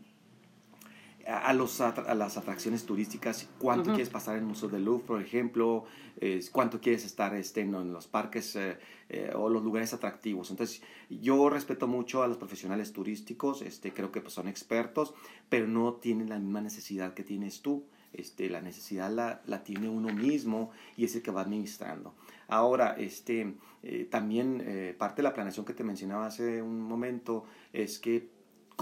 a, 1.27 1.53
los, 1.53 1.81
a 1.81 2.15
las 2.15 2.37
atracciones 2.37 2.85
turísticas, 2.85 3.49
cuánto 3.59 3.89
uh 3.89 3.91
-huh. 3.91 3.95
quieres 3.95 4.09
pasar 4.09 4.35
en 4.35 4.41
el 4.41 4.47
Museo 4.47 4.69
del 4.69 4.85
Louvre, 4.85 5.05
por 5.05 5.21
ejemplo, 5.21 5.85
eh, 6.19 6.39
cuánto 6.51 6.79
quieres 6.79 7.05
estar 7.05 7.33
este, 7.35 7.61
en, 7.61 7.73
en 7.75 7.93
los 7.93 8.07
parques 8.07 8.55
eh, 8.55 8.77
eh, 9.09 9.31
o 9.35 9.49
los 9.49 9.63
lugares 9.63 9.93
atractivos. 9.93 10.51
Entonces, 10.51 10.81
yo 11.09 11.49
respeto 11.49 11.87
mucho 11.87 12.23
a 12.23 12.27
los 12.27 12.37
profesionales 12.37 12.93
turísticos, 12.93 13.61
este, 13.61 13.93
creo 13.93 14.11
que 14.11 14.21
pues, 14.21 14.33
son 14.33 14.47
expertos, 14.47 15.13
pero 15.49 15.67
no 15.67 15.93
tienen 15.93 16.29
la 16.29 16.39
misma 16.39 16.61
necesidad 16.61 17.13
que 17.13 17.23
tienes 17.23 17.61
tú. 17.61 17.83
Este, 18.13 18.49
la 18.49 18.59
necesidad 18.59 19.09
la, 19.09 19.41
la 19.45 19.63
tiene 19.63 19.87
uno 19.87 20.13
mismo 20.13 20.71
y 20.97 21.05
es 21.05 21.15
el 21.15 21.21
que 21.21 21.31
va 21.31 21.41
administrando. 21.41 22.13
Ahora, 22.49 22.95
este, 22.97 23.55
eh, 23.83 24.05
también 24.11 24.61
eh, 24.65 24.93
parte 24.97 25.21
de 25.21 25.23
la 25.23 25.33
planeación 25.33 25.65
que 25.65 25.73
te 25.73 25.85
mencionaba 25.85 26.25
hace 26.25 26.61
un 26.61 26.81
momento 26.81 27.45
es 27.71 27.99
que 27.99 28.27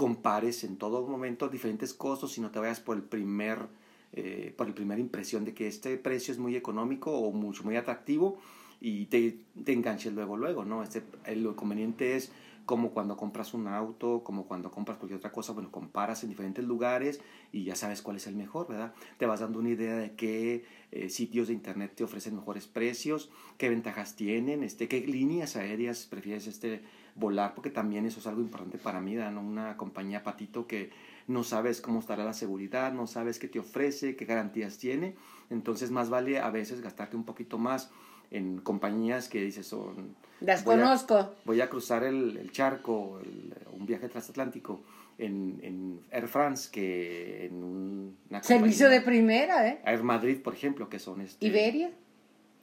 compares 0.00 0.64
en 0.64 0.78
todo 0.78 1.06
momento 1.06 1.50
diferentes 1.50 1.92
costos 1.92 2.38
y 2.38 2.40
no 2.40 2.50
te 2.50 2.58
vayas 2.58 2.80
por 2.80 2.96
el 2.96 3.02
primer 3.02 3.66
eh, 4.14 4.54
por 4.56 4.66
la 4.66 4.74
primera 4.74 4.98
impresión 4.98 5.44
de 5.44 5.52
que 5.52 5.66
este 5.66 5.98
precio 5.98 6.32
es 6.32 6.38
muy 6.38 6.56
económico 6.56 7.12
o 7.12 7.32
mucho 7.32 7.64
muy 7.64 7.76
atractivo 7.76 8.38
y 8.80 9.04
te, 9.06 9.40
te 9.62 9.74
enganches 9.74 10.14
luego 10.14 10.38
luego 10.38 10.64
no 10.64 10.82
este, 10.82 11.02
lo 11.36 11.54
conveniente 11.54 12.16
es 12.16 12.32
como 12.64 12.92
cuando 12.92 13.16
compras 13.16 13.52
un 13.52 13.66
auto, 13.66 14.22
como 14.22 14.46
cuando 14.46 14.70
compras 14.70 14.96
cualquier 14.96 15.18
otra 15.18 15.32
cosa, 15.32 15.52
bueno, 15.52 15.72
comparas 15.72 16.22
en 16.22 16.28
diferentes 16.30 16.64
lugares 16.64 17.20
y 17.50 17.64
ya 17.64 17.74
sabes 17.74 18.00
cuál 18.00 18.18
es 18.18 18.28
el 18.28 18.36
mejor, 18.36 18.68
¿verdad? 18.68 18.94
Te 19.18 19.26
vas 19.26 19.40
dando 19.40 19.58
una 19.58 19.70
idea 19.70 19.96
de 19.96 20.12
qué 20.14 20.64
eh, 20.92 21.08
sitios 21.08 21.48
de 21.48 21.54
internet 21.54 21.94
te 21.96 22.04
ofrecen 22.04 22.36
mejores 22.36 22.68
precios, 22.68 23.28
qué 23.58 23.68
ventajas 23.68 24.14
tienen, 24.14 24.62
este, 24.62 24.86
qué 24.86 25.00
líneas 25.00 25.56
aéreas 25.56 26.06
prefieres 26.06 26.46
este, 26.46 26.82
volar, 27.20 27.54
porque 27.54 27.70
también 27.70 28.06
eso 28.06 28.18
es 28.18 28.26
algo 28.26 28.40
importante 28.40 28.78
para 28.78 29.00
mí, 29.00 29.14
¿no? 29.14 29.40
Una 29.40 29.76
compañía 29.76 30.24
patito 30.24 30.66
que 30.66 30.90
no 31.28 31.44
sabes 31.44 31.80
cómo 31.80 32.00
estará 32.00 32.24
la 32.24 32.32
seguridad, 32.32 32.92
no 32.92 33.06
sabes 33.06 33.38
qué 33.38 33.46
te 33.46 33.60
ofrece, 33.60 34.16
qué 34.16 34.24
garantías 34.24 34.78
tiene, 34.78 35.14
entonces 35.50 35.90
más 35.90 36.10
vale 36.10 36.40
a 36.40 36.50
veces 36.50 36.80
gastarte 36.80 37.16
un 37.16 37.24
poquito 37.24 37.58
más 37.58 37.90
en 38.30 38.58
compañías 38.58 39.28
que 39.28 39.40
dices 39.42 39.66
son... 39.66 40.16
Las 40.40 40.64
voy 40.64 40.76
conozco. 40.76 41.16
A, 41.16 41.34
voy 41.44 41.60
a 41.60 41.68
cruzar 41.68 42.02
el, 42.02 42.36
el 42.36 42.50
charco, 42.50 43.20
el, 43.22 43.54
un 43.72 43.86
viaje 43.86 44.08
transatlántico 44.08 44.80
en, 45.18 45.60
en, 45.62 46.00
Air 46.10 46.28
France 46.28 46.70
que 46.72 47.46
en 47.46 47.62
un, 47.62 48.16
una 48.30 48.42
Servicio 48.42 48.88
de 48.88 49.02
primera, 49.02 49.68
¿eh? 49.68 49.80
Air 49.84 50.02
Madrid, 50.02 50.38
por 50.42 50.54
ejemplo, 50.54 50.88
que 50.88 50.98
son... 50.98 51.20
Este, 51.20 51.46
Iberia. 51.46 51.92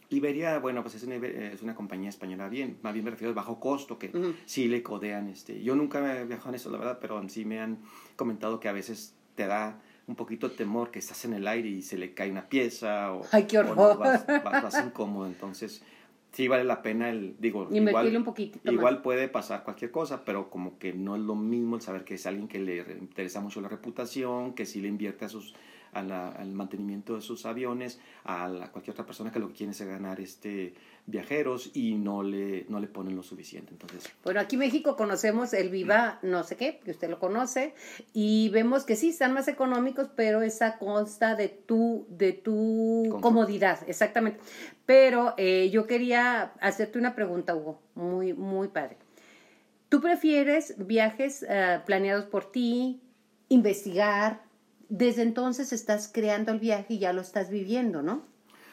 Iberia, 0.09 0.59
bueno, 0.59 0.81
pues 0.83 0.95
es 0.95 1.03
una, 1.03 1.15
es 1.15 1.61
una 1.61 1.75
compañía 1.75 2.09
española 2.09 2.47
bien, 2.47 2.77
más 2.81 2.93
bien 2.93 3.03
me 3.03 3.11
refiero 3.11 3.31
a 3.31 3.35
bajo 3.35 3.59
costo, 3.59 3.99
que 3.99 4.11
sí 4.45 4.67
le 4.67 4.81
codean. 4.81 5.27
Este. 5.27 5.61
Yo 5.61 5.75
nunca 5.75 5.99
he 6.21 6.25
viajado 6.25 6.49
en 6.49 6.55
eso, 6.55 6.69
la 6.69 6.77
verdad, 6.77 6.97
pero 7.01 7.27
sí 7.29 7.45
me 7.45 7.59
han 7.59 7.79
comentado 8.15 8.59
que 8.59 8.69
a 8.69 8.73
veces 8.73 9.15
te 9.35 9.47
da 9.47 9.79
un 10.07 10.15
poquito 10.15 10.47
de 10.49 10.55
temor 10.55 10.91
que 10.91 10.99
estás 10.99 11.25
en 11.25 11.33
el 11.33 11.47
aire 11.47 11.67
y 11.67 11.81
se 11.81 11.97
le 11.97 12.13
cae 12.13 12.31
una 12.31 12.47
pieza 12.47 13.13
o, 13.13 13.23
Ay, 13.31 13.43
qué 13.43 13.59
horror. 13.59 13.97
vas, 13.97 14.25
vas, 14.43 14.81
incómodo. 14.85 15.27
Entonces, 15.27 15.83
sí 16.31 16.47
vale 16.47 16.63
la 16.63 16.81
pena 16.81 17.09
el, 17.09 17.35
digo, 17.39 17.67
igual, 17.71 18.15
un 18.15 18.23
poquitito 18.23 18.71
igual 18.71 19.01
puede 19.01 19.27
pasar 19.27 19.63
cualquier 19.63 19.91
cosa, 19.91 20.23
pero 20.23 20.49
como 20.49 20.79
que 20.79 20.93
no 20.93 21.15
es 21.15 21.21
lo 21.21 21.35
mismo 21.35 21.75
el 21.75 21.81
saber 21.81 22.05
que 22.05 22.15
es 22.15 22.25
alguien 22.25 22.47
que 22.47 22.59
le 22.59 22.77
interesa 22.99 23.41
mucho 23.41 23.59
la 23.59 23.67
reputación, 23.67 24.53
que 24.53 24.65
sí 24.65 24.81
le 24.81 24.87
invierte 24.87 25.25
a 25.25 25.29
sus 25.29 25.53
al 25.93 26.51
mantenimiento 26.51 27.15
de 27.15 27.21
sus 27.21 27.45
aviones, 27.45 27.99
a 28.25 28.69
cualquier 28.71 28.93
otra 28.93 29.05
persona 29.05 29.31
que 29.31 29.39
lo 29.39 29.47
que 29.49 29.55
quiere 29.55 29.71
es 29.71 29.81
ganar 29.81 30.19
este 30.19 30.73
viajeros 31.07 31.71
y 31.73 31.95
no 31.95 32.21
le, 32.21 32.65
no 32.67 32.79
le 32.79 32.87
ponen 32.87 33.15
lo 33.15 33.23
suficiente. 33.23 33.71
Entonces, 33.71 34.11
bueno, 34.23 34.41
aquí 34.41 34.57
en 34.57 34.59
México 34.59 34.97
conocemos 34.97 35.53
el 35.53 35.69
Viva 35.69 36.19
no 36.21 36.43
sé 36.43 36.57
qué, 36.57 36.79
que 36.83 36.91
usted 36.91 37.09
lo 37.09 37.17
conoce, 37.17 37.73
y 38.13 38.49
vemos 38.49 38.83
que 38.83 38.95
sí, 38.95 39.09
están 39.09 39.33
más 39.33 39.47
económicos, 39.47 40.09
pero 40.15 40.41
esa 40.41 40.77
consta 40.77 41.35
de 41.35 41.47
tu, 41.47 42.05
de 42.09 42.33
tu 42.33 43.17
comodidad, 43.21 43.79
exactamente. 43.87 44.39
Pero 44.85 45.33
eh, 45.37 45.69
yo 45.71 45.87
quería 45.87 46.53
hacerte 46.59 46.99
una 46.99 47.15
pregunta, 47.15 47.55
Hugo, 47.55 47.79
muy, 47.95 48.33
muy 48.33 48.67
padre. 48.67 48.97
¿Tú 49.89 50.01
prefieres 50.01 50.75
viajes 50.77 51.43
uh, 51.43 51.85
planeados 51.85 52.25
por 52.25 52.51
ti, 52.51 53.01
investigar, 53.47 54.43
desde 54.89 55.21
entonces 55.21 55.73
estás 55.73 56.09
creando 56.11 56.51
el 56.51 56.59
viaje 56.59 56.95
y 56.95 56.99
ya 56.99 57.13
lo 57.13 57.21
estás 57.21 57.49
viviendo, 57.49 58.01
¿no? 58.01 58.23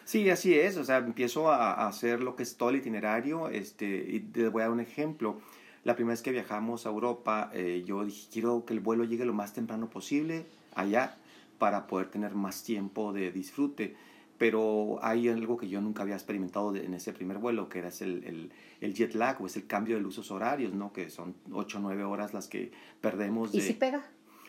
Sí, 0.05 0.29
así 0.31 0.55
es. 0.55 0.77
O 0.77 0.85
sea, 0.85 0.99
empiezo 0.99 1.51
a, 1.51 1.87
hacer 1.87 2.21
lo 2.21 2.37
que 2.37 2.43
es 2.43 2.57
todo 2.57 2.71
el 2.71 2.77
itinerario. 2.77 3.49
Este, 3.49 4.07
y 4.09 4.21
te 4.21 4.49
voy 4.49 4.63
a 4.63 4.65
dar 4.67 4.73
un 4.73 4.81
ejemplo. 4.81 5.41
La 5.83 5.97
primera 5.97 6.13
vez 6.13 6.23
que 6.23 6.31
viajamos 6.31 6.87
a 6.87 6.91
Europa, 6.91 7.51
eh, 7.53 7.83
yo 7.87 8.05
dije, 8.05 8.29
quiero 8.33 8.65
que 8.65 8.75
el 8.75 8.81
vuelo 8.81 9.05
llegue 9.05 9.25
lo 9.25 9.35
más 9.35 9.53
temprano 9.53 9.91
posible 9.91 10.47
allá 10.75 11.17
para 11.59 11.87
poder 11.87 12.11
tener 12.11 12.35
más 12.35 12.63
tiempo 12.63 13.13
de 13.13 13.31
disfrute. 13.33 13.97
Pero 14.39 14.99
hay 15.03 15.29
algo 15.29 15.57
que 15.57 15.69
yo 15.69 15.81
nunca 15.81 16.03
había 16.03 16.17
experimentado 16.17 16.75
en 16.75 16.93
ese 16.95 17.13
primer 17.13 17.39
vuelo, 17.39 17.69
que 17.69 17.79
era 17.79 17.89
el, 18.01 18.25
el, 18.25 18.51
el, 18.81 18.95
jet 18.95 19.15
lag 19.15 19.41
o 19.41 19.47
es 19.47 19.57
el 19.57 19.67
cambio 19.67 19.97
de 19.97 20.05
usos 20.05 20.31
horarios, 20.33 20.75
¿no? 20.75 20.93
Que 20.93 21.09
son 21.09 21.37
8 21.53 21.79
o 21.79 21.81
9 21.81 22.03
horas 22.03 22.35
las 22.35 22.49
que 22.49 22.73
perdemos. 23.01 23.53
De... 23.53 23.59
¿Y 23.59 23.61
si 23.61 23.75
pega? 23.75 24.05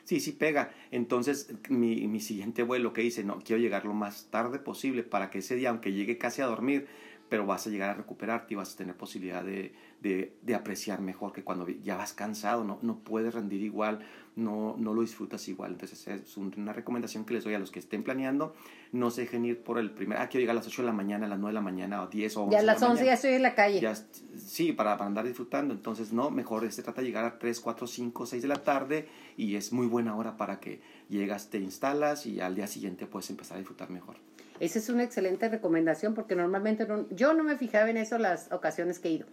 Sí, 0.05 0.21
sí 0.21 0.31
pega. 0.31 0.71
Entonces, 0.91 1.53
mi, 1.69 2.07
mi 2.07 2.21
siguiente 2.21 2.63
vuelo 2.63 2.93
que 2.93 3.03
hice, 3.03 3.23
no, 3.23 3.39
quiero 3.39 3.61
llegar 3.61 3.85
lo 3.85 3.93
más 3.93 4.29
tarde 4.31 4.59
posible 4.59 5.03
para 5.03 5.29
que 5.29 5.39
ese 5.39 5.55
día, 5.55 5.71
aunque 5.71 5.91
llegue 5.91 6.17
casi 6.17 6.41
a 6.41 6.45
dormir, 6.45 6.87
pero 7.29 7.45
vas 7.45 7.65
a 7.67 7.69
llegar 7.69 7.89
a 7.89 7.93
recuperarte 7.95 8.53
y 8.53 8.57
vas 8.57 8.73
a 8.73 8.77
tener 8.77 8.95
posibilidad 8.95 9.43
de, 9.43 9.73
de, 10.01 10.55
apreciar 10.55 11.01
mejor 11.01 11.33
que 11.33 11.43
cuando 11.43 11.67
ya 11.67 11.97
vas 11.97 12.13
cansado, 12.13 12.63
no, 12.63 12.79
no 12.81 12.99
puedes 12.99 13.33
rendir 13.33 13.61
igual, 13.61 14.05
no, 14.35 14.75
no 14.77 14.93
lo 14.93 15.01
disfrutas 15.01 15.47
igual. 15.47 15.71
Entonces 15.71 16.07
es 16.07 16.37
una 16.37 16.73
recomendación 16.73 17.25
que 17.25 17.33
les 17.33 17.43
doy 17.43 17.53
a 17.53 17.59
los 17.59 17.71
que 17.71 17.79
estén 17.79 18.03
planeando, 18.03 18.53
no 18.91 19.09
se 19.11 19.21
dejen 19.21 19.45
ir 19.45 19.61
por 19.61 19.79
el 19.79 19.91
primer, 19.91 20.17
ah, 20.17 20.27
quiero 20.27 20.41
llegar 20.41 20.55
a 20.55 20.59
las 20.59 20.67
8 20.67 20.81
de 20.81 20.85
la 20.85 20.93
mañana, 20.93 21.25
a 21.25 21.29
las 21.29 21.39
9 21.39 21.51
de 21.51 21.55
la 21.55 21.61
mañana, 21.61 22.03
o 22.03 22.07
10 22.07 22.37
o 22.37 22.43
11 22.43 22.53
Ya 22.53 22.59
a 22.59 22.63
las 22.63 22.81
11 22.81 23.05
ya 23.05 23.13
estoy 23.13 23.33
en 23.33 23.41
la 23.41 23.55
calle. 23.55 23.79
Ya, 23.79 23.95
sí, 23.95 24.73
para, 24.73 24.97
para, 24.97 25.07
andar 25.07 25.25
disfrutando. 25.25 25.73
Entonces, 25.73 26.13
no, 26.13 26.31
mejor 26.31 26.69
se 26.71 26.83
trata 26.83 27.01
de 27.01 27.07
llegar 27.07 27.25
a 27.25 27.39
3, 27.39 27.59
4, 27.59 27.87
5, 27.87 28.25
6 28.25 28.41
de 28.41 28.47
la 28.47 28.63
tarde 28.63 29.07
y 29.37 29.55
es 29.55 29.71
muy 29.71 29.87
buena 29.87 30.15
hora 30.15 30.37
para 30.37 30.59
que 30.59 30.81
llegas, 31.09 31.49
te 31.49 31.59
instalas 31.59 32.25
y 32.25 32.41
al 32.41 32.55
día 32.55 32.67
siguiente 32.67 33.05
puedes 33.07 33.29
empezar 33.29 33.55
a 33.55 33.59
disfrutar 33.59 33.89
mejor. 33.89 34.17
Esa 34.59 34.79
es 34.79 34.89
una 34.89 35.03
excelente 35.03 35.49
recomendación 35.49 36.13
porque 36.13 36.35
normalmente 36.35 36.87
yo 37.11 37.33
no 37.33 37.43
me 37.43 37.57
fijaba 37.57 37.89
en 37.89 37.97
eso 37.97 38.17
las 38.17 38.51
ocasiones 38.51 38.99
que 38.99 39.09
he 39.09 39.11
ido. 39.11 39.25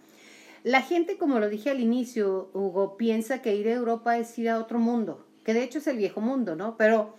La 0.63 0.81
gente, 0.81 1.17
como 1.17 1.39
lo 1.39 1.49
dije 1.49 1.69
al 1.69 1.81
inicio, 1.81 2.49
Hugo, 2.53 2.95
piensa 2.95 3.41
que 3.41 3.53
ir 3.55 3.67
a 3.67 3.73
Europa 3.73 4.17
es 4.17 4.37
ir 4.39 4.49
a 4.49 4.59
otro 4.59 4.79
mundo, 4.79 5.27
que 5.43 5.53
de 5.53 5.61
hecho 5.61 5.79
es 5.79 5.87
el 5.87 5.97
viejo 5.97 6.21
mundo, 6.21 6.55
¿no? 6.55 6.77
Pero 6.77 7.13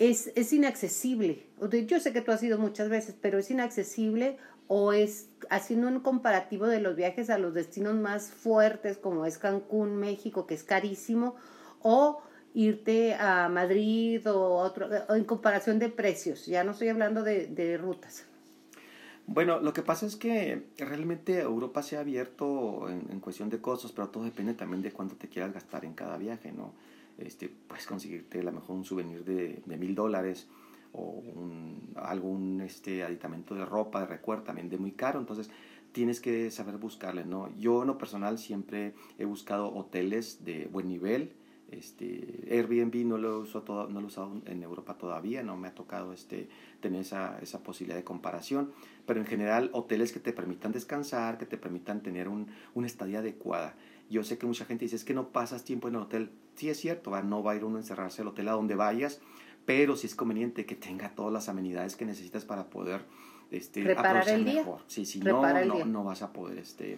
es, 0.00 0.32
es 0.34 0.52
inaccesible. 0.52 1.46
Yo 1.86 2.00
sé 2.00 2.12
que 2.12 2.22
tú 2.22 2.32
has 2.32 2.42
ido 2.42 2.58
muchas 2.58 2.88
veces, 2.88 3.14
pero 3.20 3.38
es 3.38 3.52
inaccesible 3.52 4.36
o 4.66 4.92
es 4.92 5.28
haciendo 5.48 5.86
un 5.86 6.00
comparativo 6.00 6.66
de 6.66 6.80
los 6.80 6.96
viajes 6.96 7.30
a 7.30 7.38
los 7.38 7.54
destinos 7.54 7.94
más 7.94 8.30
fuertes 8.30 8.98
como 8.98 9.26
es 9.26 9.38
Cancún, 9.38 9.96
México, 9.96 10.48
que 10.48 10.54
es 10.54 10.64
carísimo, 10.64 11.36
o 11.82 12.20
irte 12.52 13.14
a 13.14 13.48
Madrid 13.48 14.28
o, 14.28 14.56
otro, 14.56 14.88
en 15.14 15.24
comparación 15.24 15.78
de 15.78 15.88
precios. 15.88 16.46
Ya 16.46 16.64
no 16.64 16.72
estoy 16.72 16.88
hablando 16.88 17.22
de, 17.22 17.46
de 17.46 17.76
rutas. 17.76 18.24
Bueno, 19.26 19.60
lo 19.60 19.72
que 19.72 19.82
pasa 19.82 20.06
es 20.06 20.16
que 20.16 20.68
realmente 20.78 21.40
Europa 21.40 21.82
se 21.82 21.96
ha 21.96 22.00
abierto 22.00 22.88
en, 22.88 23.20
cuestión 23.20 23.50
de 23.50 23.60
costos, 23.60 23.92
pero 23.92 24.08
todo 24.08 24.24
depende 24.24 24.54
también 24.54 24.82
de 24.82 24.92
cuánto 24.92 25.16
te 25.16 25.28
quieras 25.28 25.52
gastar 25.52 25.84
en 25.84 25.94
cada 25.94 26.16
viaje, 26.16 26.52
¿no? 26.52 26.72
Este, 27.18 27.48
puedes 27.48 27.86
conseguirte 27.86 28.40
a 28.40 28.44
lo 28.44 28.52
mejor 28.52 28.76
un 28.76 28.84
souvenir 28.84 29.24
de 29.24 29.76
mil 29.76 29.94
dólares 29.94 30.46
o 30.96 31.02
un, 31.02 31.92
algún 31.96 32.60
este, 32.62 33.02
aditamento 33.04 33.54
de 33.54 33.64
ropa, 33.64 34.00
de 34.00 34.06
recuerdo, 34.06 34.44
también 34.44 34.68
de 34.68 34.78
muy 34.78 34.92
caro, 34.92 35.20
entonces 35.20 35.50
tienes 35.92 36.20
que 36.20 36.50
saber 36.50 36.76
buscarle, 36.78 37.24
¿no? 37.24 37.50
Yo 37.58 37.82
en 37.82 37.88
lo 37.88 37.98
personal 37.98 38.38
siempre 38.38 38.94
he 39.18 39.24
buscado 39.24 39.74
hoteles 39.74 40.44
de 40.44 40.66
buen 40.66 40.88
nivel, 40.88 41.32
este, 41.70 42.46
Airbnb 42.50 42.94
no 43.06 43.18
lo, 43.18 43.40
uso 43.40 43.62
todo, 43.62 43.88
no 43.88 44.00
lo 44.00 44.06
he 44.06 44.08
usado 44.08 44.40
en 44.46 44.62
Europa 44.62 44.94
todavía, 44.94 45.42
no 45.42 45.56
me 45.56 45.68
ha 45.68 45.74
tocado 45.74 46.12
este, 46.12 46.48
tener 46.80 47.00
esa, 47.00 47.38
esa 47.40 47.62
posibilidad 47.62 47.96
de 47.96 48.04
comparación, 48.04 48.72
pero 49.04 49.20
en 49.20 49.26
general 49.26 49.70
hoteles 49.72 50.12
que 50.12 50.20
te 50.20 50.32
permitan 50.32 50.72
descansar, 50.72 51.38
que 51.38 51.46
te 51.46 51.58
permitan 51.58 52.02
tener 52.02 52.28
un, 52.28 52.48
una 52.74 52.86
estadía 52.86 53.18
adecuada. 53.18 53.74
Yo 54.08 54.22
sé 54.22 54.38
que 54.38 54.46
mucha 54.46 54.64
gente 54.64 54.84
dice, 54.84 54.96
es 54.96 55.04
que 55.04 55.14
no 55.14 55.30
pasas 55.30 55.64
tiempo 55.64 55.88
en 55.88 55.96
el 55.96 56.02
hotel. 56.02 56.30
Sí 56.54 56.70
es 56.70 56.78
cierto, 56.78 57.10
¿va? 57.10 57.22
no 57.22 57.42
va 57.42 57.52
a 57.52 57.56
ir 57.56 57.64
uno 57.64 57.76
a 57.76 57.80
encerrarse 57.80 58.22
al 58.22 58.28
hotel 58.28 58.48
a 58.48 58.52
donde 58.52 58.76
vayas, 58.76 59.20
pero 59.64 59.96
sí 59.96 60.06
es 60.06 60.14
conveniente 60.14 60.64
que 60.64 60.76
tenga 60.76 61.14
todas 61.14 61.32
las 61.32 61.48
amenidades 61.48 61.96
que 61.96 62.06
necesitas 62.06 62.44
para 62.44 62.70
poder 62.70 63.04
este, 63.50 63.82
Reparar 63.82 64.28
el 64.28 64.44
día. 64.44 64.60
mejor. 64.62 64.80
Sí, 64.86 65.04
si 65.04 65.18
no, 65.20 65.42
no, 65.42 65.84
no, 65.84 66.04
vas 66.04 66.22
a 66.22 66.32
poder, 66.32 66.58
este, 66.58 66.96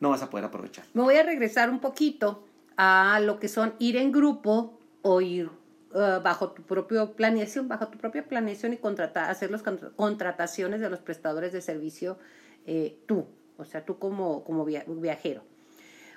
no 0.00 0.10
vas 0.10 0.22
a 0.22 0.30
poder 0.30 0.46
aprovechar. 0.46 0.86
Me 0.94 1.02
voy 1.02 1.16
a 1.16 1.22
regresar 1.22 1.68
un 1.70 1.80
poquito 1.80 2.44
a 2.82 3.20
lo 3.20 3.38
que 3.38 3.46
son 3.46 3.74
ir 3.78 3.96
en 3.96 4.10
grupo 4.10 4.80
o 5.02 5.20
ir 5.20 5.50
eh, 5.94 6.18
bajo 6.22 6.50
tu 6.50 6.62
propia 6.62 7.06
planeación, 7.12 7.68
bajo 7.68 7.86
tu 7.88 7.96
propia 7.96 8.26
planeación 8.26 8.72
y 8.72 8.78
contratar, 8.78 9.30
hacer 9.30 9.52
las 9.52 9.62
contrataciones 9.62 10.80
de 10.80 10.90
los 10.90 10.98
prestadores 10.98 11.52
de 11.52 11.60
servicio 11.60 12.18
eh, 12.66 12.98
tú, 13.06 13.26
o 13.56 13.64
sea, 13.64 13.84
tú 13.84 14.00
como, 14.00 14.42
como 14.42 14.64
viajero. 14.64 15.44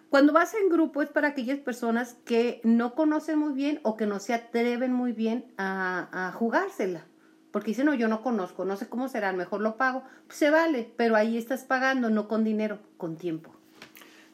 Cuando 0.09 0.33
vas 0.33 0.55
en 0.55 0.69
grupo 0.69 1.03
es 1.03 1.09
para 1.09 1.29
aquellas 1.29 1.59
personas 1.59 2.15
que 2.25 2.61
no 2.63 2.95
conocen 2.95 3.37
muy 3.37 3.53
bien 3.53 3.79
o 3.83 3.95
que 3.95 4.07
no 4.07 4.19
se 4.19 4.33
atreven 4.33 4.91
muy 4.91 5.11
bien 5.11 5.53
a, 5.57 6.09
a 6.11 6.31
jugársela. 6.31 7.05
Porque 7.51 7.71
dicen, 7.71 7.85
no, 7.85 7.93
yo 7.93 8.07
no 8.07 8.21
conozco, 8.21 8.65
no 8.65 8.75
sé 8.75 8.89
cómo 8.89 9.07
será, 9.07 9.33
mejor 9.33 9.61
lo 9.61 9.77
pago. 9.77 10.03
Pues 10.27 10.37
se 10.39 10.49
vale, 10.49 10.91
pero 10.97 11.15
ahí 11.15 11.37
estás 11.37 11.63
pagando, 11.63 12.09
no 12.09 12.27
con 12.27 12.43
dinero, 12.43 12.79
con 12.97 13.17
tiempo. 13.17 13.54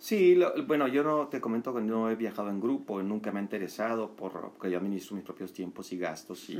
Sí, 0.02 0.36
bueno, 0.66 0.88
yo 0.88 1.04
no 1.04 1.28
te 1.28 1.40
comento 1.40 1.76
que 1.76 1.80
no 1.80 2.10
he 2.10 2.16
viajado 2.16 2.50
en 2.50 2.60
grupo, 2.60 3.04
nunca 3.04 3.32
me 3.32 3.40
ha 3.40 3.44
interesado 3.44 4.16
por, 4.16 4.32
porque 4.54 4.72
yo 4.72 4.80
administro 4.80 5.16
mis 5.16 5.24
propios 5.24 5.54
tiempos 5.54 5.94
y 5.94 6.00
gastos 6.00 6.50
y, 6.50 6.58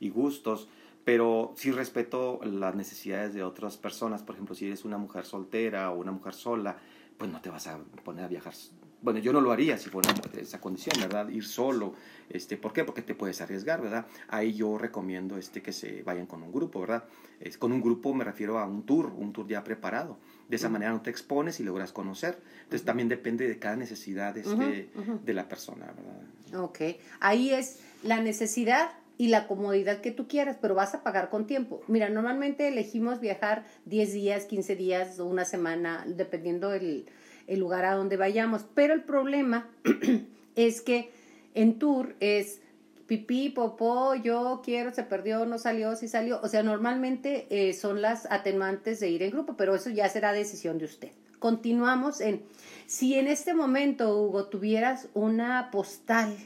y, 0.00 0.10
gustos, 0.10 0.68
pero 1.04 1.52
sí 1.54 1.70
respeto 1.70 2.40
las 2.42 2.74
necesidades 2.74 3.32
de 3.32 3.44
otras 3.44 3.76
personas. 3.76 4.24
Por 4.24 4.34
ejemplo, 4.34 4.56
si 4.56 4.66
eres 4.66 4.84
una 4.84 4.98
mujer 4.98 5.24
soltera 5.24 5.92
o 5.92 6.00
una 6.00 6.10
mujer 6.10 6.34
sola, 6.34 6.78
pues 7.16 7.30
no 7.30 7.40
te 7.40 7.48
vas 7.48 7.68
a 7.68 7.78
poner 8.02 8.24
a 8.24 8.28
viajar. 8.28 8.54
Bueno, 9.02 9.20
yo 9.20 9.32
no 9.32 9.40
lo 9.40 9.52
haría 9.52 9.78
si 9.78 9.88
fuera 9.88 10.12
esa 10.36 10.60
condición, 10.60 11.00
¿verdad? 11.00 11.28
Ir 11.28 11.44
solo. 11.44 11.94
Este, 12.28 12.56
¿Por 12.56 12.72
qué? 12.72 12.82
Porque 12.82 13.02
te 13.02 13.14
puedes 13.14 13.40
arriesgar, 13.40 13.80
¿verdad? 13.80 14.06
Ahí 14.26 14.52
yo 14.52 14.76
recomiendo 14.78 15.36
este, 15.36 15.62
que 15.62 15.72
se 15.72 16.02
vayan 16.02 16.26
con 16.26 16.42
un 16.42 16.50
grupo, 16.50 16.80
¿verdad? 16.80 17.04
Es, 17.38 17.56
con 17.56 17.70
un 17.70 17.82
grupo 17.82 18.12
me 18.14 18.24
refiero 18.24 18.58
a 18.58 18.66
un 18.66 18.82
tour, 18.82 19.12
un 19.16 19.32
tour 19.32 19.46
ya 19.46 19.62
preparado 19.62 20.18
de 20.50 20.56
esa 20.56 20.68
manera 20.68 20.90
no 20.90 21.00
te 21.00 21.10
expones 21.10 21.60
y 21.60 21.62
logras 21.62 21.92
conocer. 21.92 22.36
Entonces 22.64 22.84
también 22.84 23.08
depende 23.08 23.46
de 23.46 23.58
cada 23.58 23.76
necesidad 23.76 24.36
este, 24.36 24.90
de 25.24 25.32
la 25.34 25.48
persona. 25.48 25.86
¿verdad? 25.86 26.64
Ok, 26.64 26.80
ahí 27.20 27.50
es 27.50 27.78
la 28.02 28.20
necesidad 28.20 28.90
y 29.16 29.28
la 29.28 29.46
comodidad 29.46 30.00
que 30.00 30.10
tú 30.10 30.26
quieras, 30.26 30.56
pero 30.60 30.74
vas 30.74 30.94
a 30.94 31.04
pagar 31.04 31.30
con 31.30 31.46
tiempo. 31.46 31.82
Mira, 31.86 32.08
normalmente 32.08 32.66
elegimos 32.66 33.20
viajar 33.20 33.64
10 33.84 34.12
días, 34.12 34.44
15 34.46 34.76
días 34.76 35.20
o 35.20 35.26
una 35.26 35.44
semana, 35.44 36.04
dependiendo 36.08 36.72
el, 36.72 37.06
el 37.46 37.60
lugar 37.60 37.84
a 37.84 37.94
donde 37.94 38.16
vayamos, 38.16 38.64
pero 38.74 38.92
el 38.92 39.04
problema 39.04 39.68
es 40.56 40.80
que 40.80 41.12
en 41.54 41.78
tour 41.78 42.16
es 42.18 42.60
pipí, 43.10 43.48
popó, 43.48 44.14
yo 44.14 44.62
quiero, 44.64 44.94
se 44.94 45.02
perdió, 45.02 45.44
no 45.44 45.58
salió, 45.58 45.96
sí 45.96 46.06
salió. 46.06 46.40
O 46.44 46.48
sea, 46.48 46.62
normalmente 46.62 47.48
eh, 47.50 47.72
son 47.72 48.00
las 48.00 48.30
atenuantes 48.30 49.00
de 49.00 49.10
ir 49.10 49.24
en 49.24 49.32
grupo, 49.32 49.56
pero 49.56 49.74
eso 49.74 49.90
ya 49.90 50.08
será 50.08 50.32
decisión 50.32 50.78
de 50.78 50.84
usted. 50.84 51.10
Continuamos 51.40 52.20
en, 52.20 52.44
si 52.86 53.16
en 53.16 53.26
este 53.26 53.52
momento, 53.52 54.16
Hugo, 54.16 54.46
tuvieras 54.46 55.08
una 55.12 55.72
postal 55.72 56.36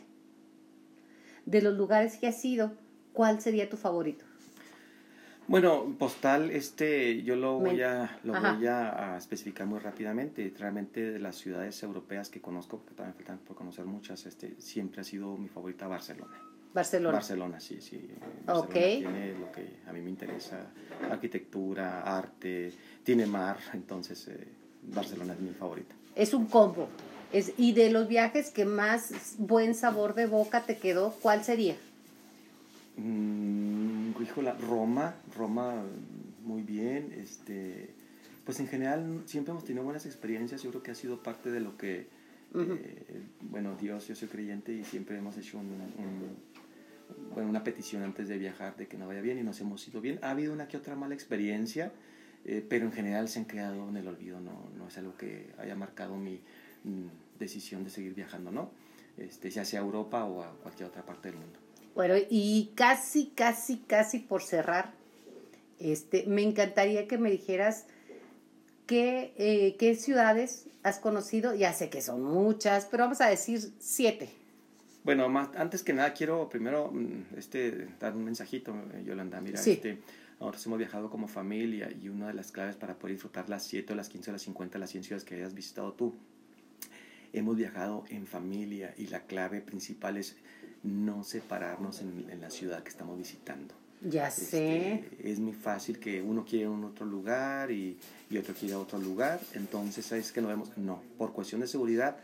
de 1.44 1.60
los 1.60 1.74
lugares 1.74 2.16
que 2.16 2.28
has 2.28 2.42
ido, 2.42 2.72
¿cuál 3.12 3.42
sería 3.42 3.68
tu 3.68 3.76
favorito? 3.76 4.24
Bueno, 5.46 5.94
postal, 5.98 6.50
este, 6.50 7.22
yo 7.24 7.36
lo 7.36 7.58
voy 7.58 7.82
a, 7.82 8.18
lo 8.24 8.32
voy 8.32 8.66
a, 8.66 9.18
especificar 9.18 9.66
muy 9.66 9.80
rápidamente. 9.80 10.50
Realmente 10.58 11.12
de 11.12 11.18
las 11.18 11.36
ciudades 11.36 11.82
europeas 11.82 12.30
que 12.30 12.40
conozco, 12.40 12.78
porque 12.78 12.94
también 12.94 13.16
faltan 13.16 13.38
por 13.40 13.54
conocer 13.54 13.84
muchas, 13.84 14.24
este, 14.24 14.58
siempre 14.58 15.02
ha 15.02 15.04
sido 15.04 15.36
mi 15.36 15.50
favorita 15.50 15.86
Barcelona. 15.86 16.53
Barcelona. 16.74 17.18
Barcelona, 17.18 17.60
sí, 17.60 17.80
sí. 17.80 18.00
Barcelona 18.44 18.72
tiene 18.72 19.38
lo 19.38 19.52
que 19.52 19.78
a 19.86 19.92
mí 19.92 20.00
me 20.00 20.10
interesa, 20.10 20.72
arquitectura, 21.08 22.02
arte, 22.02 22.72
tiene 23.04 23.26
mar, 23.26 23.58
entonces 23.72 24.26
eh, 24.26 24.48
Barcelona 24.82 25.34
es 25.34 25.40
mi 25.40 25.50
favorita. 25.50 25.94
Es 26.16 26.34
un 26.34 26.46
combo. 26.46 26.88
Es, 27.32 27.52
y 27.56 27.72
de 27.72 27.90
los 27.90 28.08
viajes 28.08 28.50
que 28.50 28.64
más 28.64 29.36
buen 29.38 29.74
sabor 29.74 30.14
de 30.14 30.26
boca 30.26 30.62
te 30.62 30.76
quedó, 30.76 31.14
¿cuál 31.22 31.44
sería? 31.44 31.76
Mm, 32.96 34.20
híjola, 34.20 34.54
Roma, 34.54 35.14
Roma 35.36 35.84
muy 36.42 36.62
bien, 36.62 37.14
este, 37.16 37.94
pues 38.44 38.58
en 38.58 38.66
general 38.66 39.22
siempre 39.26 39.52
hemos 39.52 39.64
tenido 39.64 39.84
buenas 39.84 40.06
experiencias, 40.06 40.62
yo 40.62 40.70
creo 40.70 40.82
que 40.82 40.90
ha 40.90 40.96
sido 40.96 41.22
parte 41.22 41.50
de 41.50 41.60
lo 41.60 41.76
que, 41.76 42.08
eh, 42.54 43.22
bueno, 43.40 43.76
Dios, 43.80 44.08
yo 44.08 44.14
soy 44.14 44.28
creyente 44.28 44.72
y 44.72 44.84
siempre 44.84 45.18
hemos 45.18 45.36
hecho 45.36 45.58
un, 45.58 45.68
bueno, 47.32 47.48
una 47.48 47.64
petición 47.64 48.02
antes 48.02 48.28
de 48.28 48.38
viajar 48.38 48.76
de 48.76 48.86
que 48.86 48.96
no 48.96 49.06
vaya 49.06 49.20
bien 49.20 49.38
y 49.38 49.42
nos 49.42 49.60
hemos 49.60 49.86
ido 49.88 50.00
bien. 50.00 50.18
Ha 50.22 50.30
habido 50.30 50.52
una 50.52 50.68
que 50.68 50.76
otra 50.76 50.94
mala 50.94 51.14
experiencia, 51.14 51.92
eh, 52.44 52.64
pero 52.68 52.86
en 52.86 52.92
general 52.92 53.28
se 53.28 53.40
han 53.40 53.44
quedado 53.44 53.88
en 53.88 53.96
el 53.96 54.06
olvido, 54.06 54.40
no, 54.40 54.70
no 54.76 54.88
es 54.88 54.98
algo 54.98 55.16
que 55.16 55.52
haya 55.58 55.74
marcado 55.74 56.16
mi 56.16 56.40
mm, 56.84 57.06
decisión 57.38 57.84
de 57.84 57.90
seguir 57.90 58.14
viajando, 58.14 58.50
¿no? 58.50 58.70
Este, 59.16 59.50
ya 59.50 59.64
sea 59.64 59.80
a 59.80 59.82
Europa 59.84 60.24
o 60.24 60.42
a 60.42 60.52
cualquier 60.62 60.88
otra 60.88 61.04
parte 61.04 61.30
del 61.30 61.38
mundo. 61.38 61.58
Bueno, 61.94 62.14
y 62.28 62.72
casi, 62.74 63.26
casi, 63.26 63.78
casi 63.78 64.18
por 64.18 64.42
cerrar, 64.42 64.92
este, 65.78 66.24
me 66.26 66.42
encantaría 66.42 67.06
que 67.06 67.18
me 67.18 67.30
dijeras 67.30 67.86
qué, 68.86 69.32
eh, 69.36 69.76
qué 69.78 69.94
ciudades 69.94 70.66
has 70.82 70.98
conocido. 70.98 71.54
Ya 71.54 71.72
sé 71.72 71.90
que 71.90 72.02
son 72.02 72.22
muchas, 72.22 72.86
pero 72.86 73.04
vamos 73.04 73.20
a 73.20 73.28
decir 73.28 73.60
siete. 73.78 74.43
Bueno, 75.04 75.28
más, 75.28 75.50
antes 75.56 75.82
que 75.82 75.92
nada 75.92 76.14
quiero 76.14 76.48
primero 76.48 76.90
mm, 76.90 77.36
este, 77.36 77.88
dar 78.00 78.16
un 78.16 78.24
mensajito, 78.24 78.74
Yolanda. 79.04 79.40
Mira, 79.40 79.60
este, 79.60 79.98
nosotros 80.40 80.64
hemos 80.66 80.78
viajado 80.78 81.10
como 81.10 81.28
familia 81.28 81.90
y 82.02 82.08
una 82.08 82.28
de 82.28 82.34
las 82.34 82.50
claves 82.50 82.76
para 82.76 82.94
poder 82.94 83.14
disfrutar 83.16 83.48
las 83.48 83.64
7 83.64 83.94
las 83.94 84.08
15 84.08 84.32
las 84.32 84.42
50, 84.42 84.78
las 84.78 84.90
100 84.90 85.04
ciudades 85.04 85.24
que 85.24 85.34
hayas 85.36 85.54
visitado 85.54 85.92
tú, 85.92 86.14
hemos 87.34 87.56
viajado 87.56 88.04
en 88.08 88.26
familia 88.26 88.94
y 88.96 89.08
la 89.08 89.20
clave 89.20 89.60
principal 89.60 90.16
es 90.16 90.36
no 90.82 91.22
separarnos 91.22 92.00
en, 92.00 92.26
en 92.30 92.40
la 92.40 92.50
ciudad 92.50 92.82
que 92.82 92.90
estamos 92.90 93.18
visitando. 93.18 93.74
Ya 94.00 94.28
este, 94.28 94.46
sé. 94.50 95.04
es 95.22 95.38
muy 95.38 95.54
fácil 95.54 95.98
que 95.98 96.20
uno 96.20 96.44
quiere 96.44 96.68
un 96.68 96.84
otro 96.84 97.06
lugar 97.06 97.70
y, 97.70 97.96
y 98.28 98.36
otro 98.36 98.54
quiere 98.54 98.74
otro 98.74 98.98
lugar, 98.98 99.40
entonces 99.54 100.12
es 100.12 100.30
que 100.30 100.42
no 100.42 100.48
vemos, 100.48 100.76
no, 100.76 101.02
por 101.16 101.32
cuestión 101.32 101.62
de 101.62 101.66
seguridad, 101.66 102.18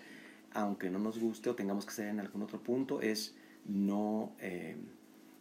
aunque 0.53 0.91
no 0.91 0.99
nos 0.99 1.19
guste 1.19 1.51
o 1.51 1.55
tengamos 1.55 1.85
que 1.85 1.91
estar 1.91 2.07
en 2.07 2.21
algún 2.21 2.43
otro 2.43 2.63
punto, 2.63 3.01
es 3.01 3.35
no, 3.67 4.33
eh, 4.41 4.77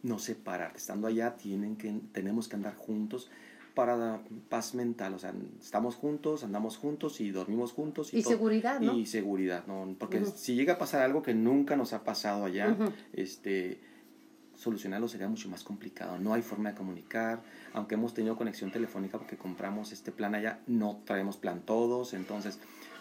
no 0.02 0.18
separar. 0.18 0.72
Estando 0.76 1.06
allá 1.06 1.36
tienen 1.36 1.76
que, 1.76 2.00
tenemos 2.12 2.48
que 2.48 2.56
andar 2.56 2.76
juntos 2.76 3.30
para 3.74 4.20
paz 4.48 4.74
mental, 4.74 5.14
o 5.14 5.18
sea, 5.18 5.32
estamos 5.60 5.94
juntos, 5.94 6.44
andamos 6.44 6.76
juntos 6.76 7.20
y 7.20 7.30
dormimos 7.30 7.72
juntos. 7.72 8.12
Y, 8.12 8.22
seguridad, 8.22 8.80
¿no? 8.80 8.96
Y 8.96 9.06
seguridad, 9.06 9.64
¿no? 9.66 9.94
Porque 9.98 10.24
si 10.24 10.54
llega 10.54 10.74
a 10.74 10.78
pasar 10.78 11.02
algo 11.02 11.22
que 11.22 11.34
nunca 11.34 11.76
nos 11.76 11.92
ha 11.92 12.04
pasado 12.04 12.44
allá, 12.44 12.76
este, 13.12 13.80
solucionarlo 14.54 15.08
sería 15.08 15.28
mucho 15.28 15.48
más 15.48 15.64
complicado. 15.64 16.18
No 16.18 16.34
hay 16.34 16.42
forma 16.42 16.70
de 16.70 16.76
comunicar, 16.76 17.42
aunque 17.72 17.94
hemos 17.94 18.12
tenido 18.12 18.36
conexión 18.36 18.70
telefónica 18.70 19.18
porque 19.18 19.36
compramos 19.36 19.92
este 19.92 20.12
plan 20.12 20.34
allá, 20.34 20.60
no 20.66 21.00
traemos 21.04 21.36
plan 21.36 21.62
todos, 21.64 22.12
entonces 22.12 22.58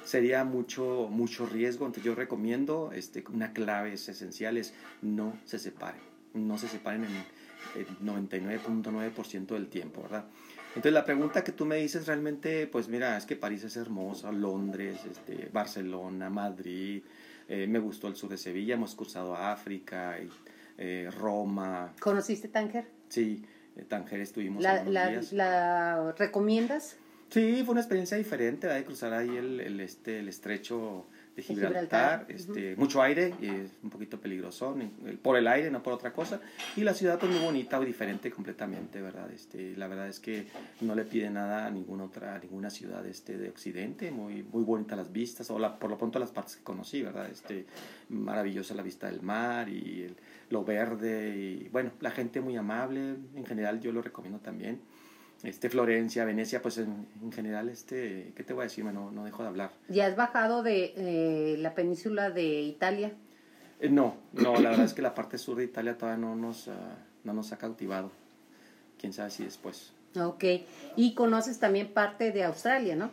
sería 0.09 0.43
mucho, 0.43 1.07
mucho 1.09 1.45
riesgo. 1.45 1.85
Entonces 1.85 2.03
yo 2.03 2.15
recomiendo, 2.15 2.91
este, 2.93 3.23
una 3.31 3.53
clave 3.53 3.93
es 3.93 4.09
esencial 4.09 4.57
es 4.57 4.73
no 5.01 5.33
se 5.45 5.59
separen, 5.59 6.01
no 6.33 6.57
se 6.57 6.67
separen 6.67 7.05
en 7.05 7.15
el 7.15 7.87
99.9% 8.03 9.47
del 9.47 9.67
tiempo, 9.67 10.01
¿verdad? 10.01 10.25
Entonces 10.69 10.93
la 10.93 11.05
pregunta 11.05 11.43
que 11.43 11.51
tú 11.51 11.65
me 11.65 11.77
dices 11.77 12.07
realmente, 12.07 12.67
pues 12.67 12.87
mira, 12.87 13.17
es 13.17 13.25
que 13.25 13.35
París 13.35 13.63
es 13.63 13.77
hermosa, 13.77 14.31
Londres, 14.31 14.99
este, 15.09 15.49
Barcelona, 15.51 16.29
Madrid, 16.29 17.03
eh, 17.47 17.67
me 17.67 17.79
gustó 17.79 18.07
el 18.07 18.15
sur 18.15 18.29
de 18.29 18.37
Sevilla, 18.37 18.75
hemos 18.75 18.95
cruzado 18.95 19.35
África, 19.35 20.17
y, 20.19 20.29
eh, 20.77 21.09
Roma. 21.17 21.93
¿Conociste 21.99 22.47
Tánger? 22.47 22.85
Sí, 23.09 23.43
eh, 23.75 23.83
Tánger 23.87 24.21
estuvimos. 24.21 24.61
¿La, 24.61 24.83
la, 24.83 25.21
¿La 25.31 26.11
recomiendas? 26.17 26.97
Sí, 27.29 27.61
fue 27.63 27.73
una 27.73 27.81
experiencia 27.81 28.17
diferente, 28.17 28.67
de 28.67 28.83
cruzar 28.83 29.13
ahí 29.13 29.37
el, 29.37 29.59
el, 29.59 29.79
este, 29.81 30.19
el 30.19 30.29
estrecho 30.29 31.05
de 31.35 31.43
Gibraltar, 31.43 32.25
este, 32.27 32.75
mucho 32.75 33.03
aire, 33.03 33.35
y 33.39 33.45
es 33.45 33.71
un 33.83 33.91
poquito 33.91 34.19
peligroso, 34.19 34.75
por 35.21 35.37
el 35.37 35.47
aire, 35.47 35.69
no 35.69 35.83
por 35.83 35.93
otra 35.93 36.11
cosa, 36.11 36.41
y 36.75 36.81
la 36.81 36.95
ciudad 36.95 37.19
pues 37.19 37.31
muy 37.31 37.39
bonita, 37.39 37.79
diferente 37.79 38.31
completamente, 38.31 38.99
¿verdad? 38.99 39.31
Este, 39.31 39.77
la 39.77 39.87
verdad 39.87 40.07
es 40.07 40.19
que 40.19 40.47
no 40.81 40.95
le 40.95 41.05
pide 41.05 41.29
nada 41.29 41.67
a 41.67 41.69
ninguna 41.69 42.05
otra, 42.05 42.35
a 42.35 42.39
ninguna 42.39 42.71
ciudad 42.71 43.05
este, 43.05 43.37
de 43.37 43.49
Occidente, 43.49 44.09
muy, 44.09 44.41
muy 44.41 44.63
bonita 44.63 44.95
las 44.95 45.11
vistas, 45.11 45.51
o 45.51 45.59
la, 45.59 45.77
por 45.77 45.91
lo 45.91 45.99
pronto 45.99 46.17
las 46.17 46.31
partes 46.31 46.55
que 46.55 46.63
conocí, 46.63 47.03
¿verdad? 47.03 47.29
Este, 47.29 47.65
maravillosa 48.09 48.73
la 48.73 48.81
vista 48.81 49.05
del 49.05 49.21
mar 49.21 49.69
y 49.69 50.07
lo 50.49 50.65
verde, 50.65 51.37
y 51.37 51.69
bueno, 51.69 51.91
la 51.99 52.09
gente 52.09 52.41
muy 52.41 52.57
amable, 52.57 53.17
en 53.35 53.45
general 53.45 53.79
yo 53.79 53.91
lo 53.91 54.01
recomiendo 54.01 54.39
también 54.39 54.81
este 55.43 55.69
Florencia, 55.69 56.25
Venecia, 56.25 56.61
pues 56.61 56.77
en, 56.77 57.07
general, 57.31 57.69
este, 57.69 58.33
¿qué 58.35 58.43
te 58.43 58.53
voy 58.53 58.61
a 58.61 58.63
decir? 58.65 58.85
No, 58.85 59.11
no 59.11 59.23
dejo 59.23 59.43
de 59.43 59.49
hablar. 59.49 59.71
¿Ya 59.87 60.05
has 60.05 60.15
bajado 60.15 60.63
de 60.63 60.93
eh, 60.95 61.57
la 61.59 61.73
península 61.75 62.29
de 62.29 62.61
Italia? 62.61 63.13
Eh, 63.79 63.89
no, 63.89 64.17
no, 64.33 64.59
la 64.59 64.71
verdad 64.71 64.85
es 64.85 64.93
que 64.93 65.01
la 65.01 65.15
parte 65.15 65.37
sur 65.37 65.55
de 65.55 65.63
Italia 65.63 65.97
todavía 65.97 66.25
no 66.25 66.35
nos, 66.35 66.69
no 67.23 67.33
nos 67.33 67.51
ha 67.53 67.57
cautivado. 67.57 68.11
Quién 68.99 69.13
sabe 69.13 69.31
si 69.31 69.45
después. 69.45 69.93
Ok, 70.19 70.43
y 70.95 71.13
conoces 71.13 71.59
también 71.59 71.93
parte 71.93 72.31
de 72.31 72.43
Australia, 72.43 72.95
¿no? 72.95 73.11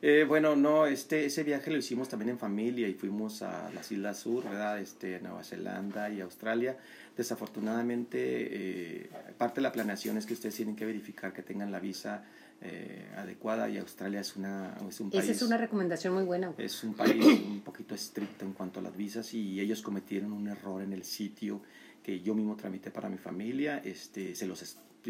Eh, 0.00 0.24
bueno, 0.28 0.54
no, 0.54 0.86
este, 0.86 1.26
ese 1.26 1.42
viaje 1.42 1.70
lo 1.70 1.78
hicimos 1.78 2.08
también 2.08 2.30
en 2.30 2.38
familia 2.38 2.86
y 2.86 2.94
fuimos 2.94 3.42
a 3.42 3.70
las 3.74 3.90
Islas 3.90 4.18
Sur, 4.18 4.44
¿verdad? 4.44 4.78
Este, 4.78 5.20
Nueva 5.20 5.42
Zelanda 5.42 6.08
y 6.08 6.20
Australia. 6.20 6.76
Desafortunadamente, 7.16 8.18
eh, 8.20 9.10
parte 9.36 9.56
de 9.56 9.62
la 9.62 9.72
planeación 9.72 10.16
es 10.16 10.24
que 10.24 10.34
ustedes 10.34 10.54
tienen 10.54 10.76
que 10.76 10.86
verificar 10.86 11.32
que 11.32 11.42
tengan 11.42 11.72
la 11.72 11.80
visa 11.80 12.24
eh, 12.60 13.08
adecuada 13.16 13.68
y 13.68 13.78
Australia 13.78 14.20
es, 14.20 14.36
una, 14.36 14.76
es 14.88 15.00
un 15.00 15.10
país... 15.10 15.24
Esa 15.24 15.32
es 15.32 15.42
una 15.42 15.56
recomendación 15.56 16.14
muy 16.14 16.24
buena. 16.24 16.52
Es 16.58 16.84
un 16.84 16.94
país 16.94 17.24
un 17.24 17.60
poquito 17.62 17.96
estricto 17.96 18.44
en 18.44 18.52
cuanto 18.52 18.78
a 18.78 18.82
las 18.84 18.96
visas 18.96 19.34
y 19.34 19.60
ellos 19.60 19.82
cometieron 19.82 20.32
un 20.32 20.46
error 20.46 20.80
en 20.80 20.92
el 20.92 21.02
sitio 21.02 21.60
que 22.04 22.20
yo 22.20 22.34
mismo 22.34 22.56
tramité 22.56 22.90
para 22.90 23.08
mi 23.08 23.18
familia, 23.18 23.82
este, 23.84 24.34
se 24.34 24.46
los 24.46 24.62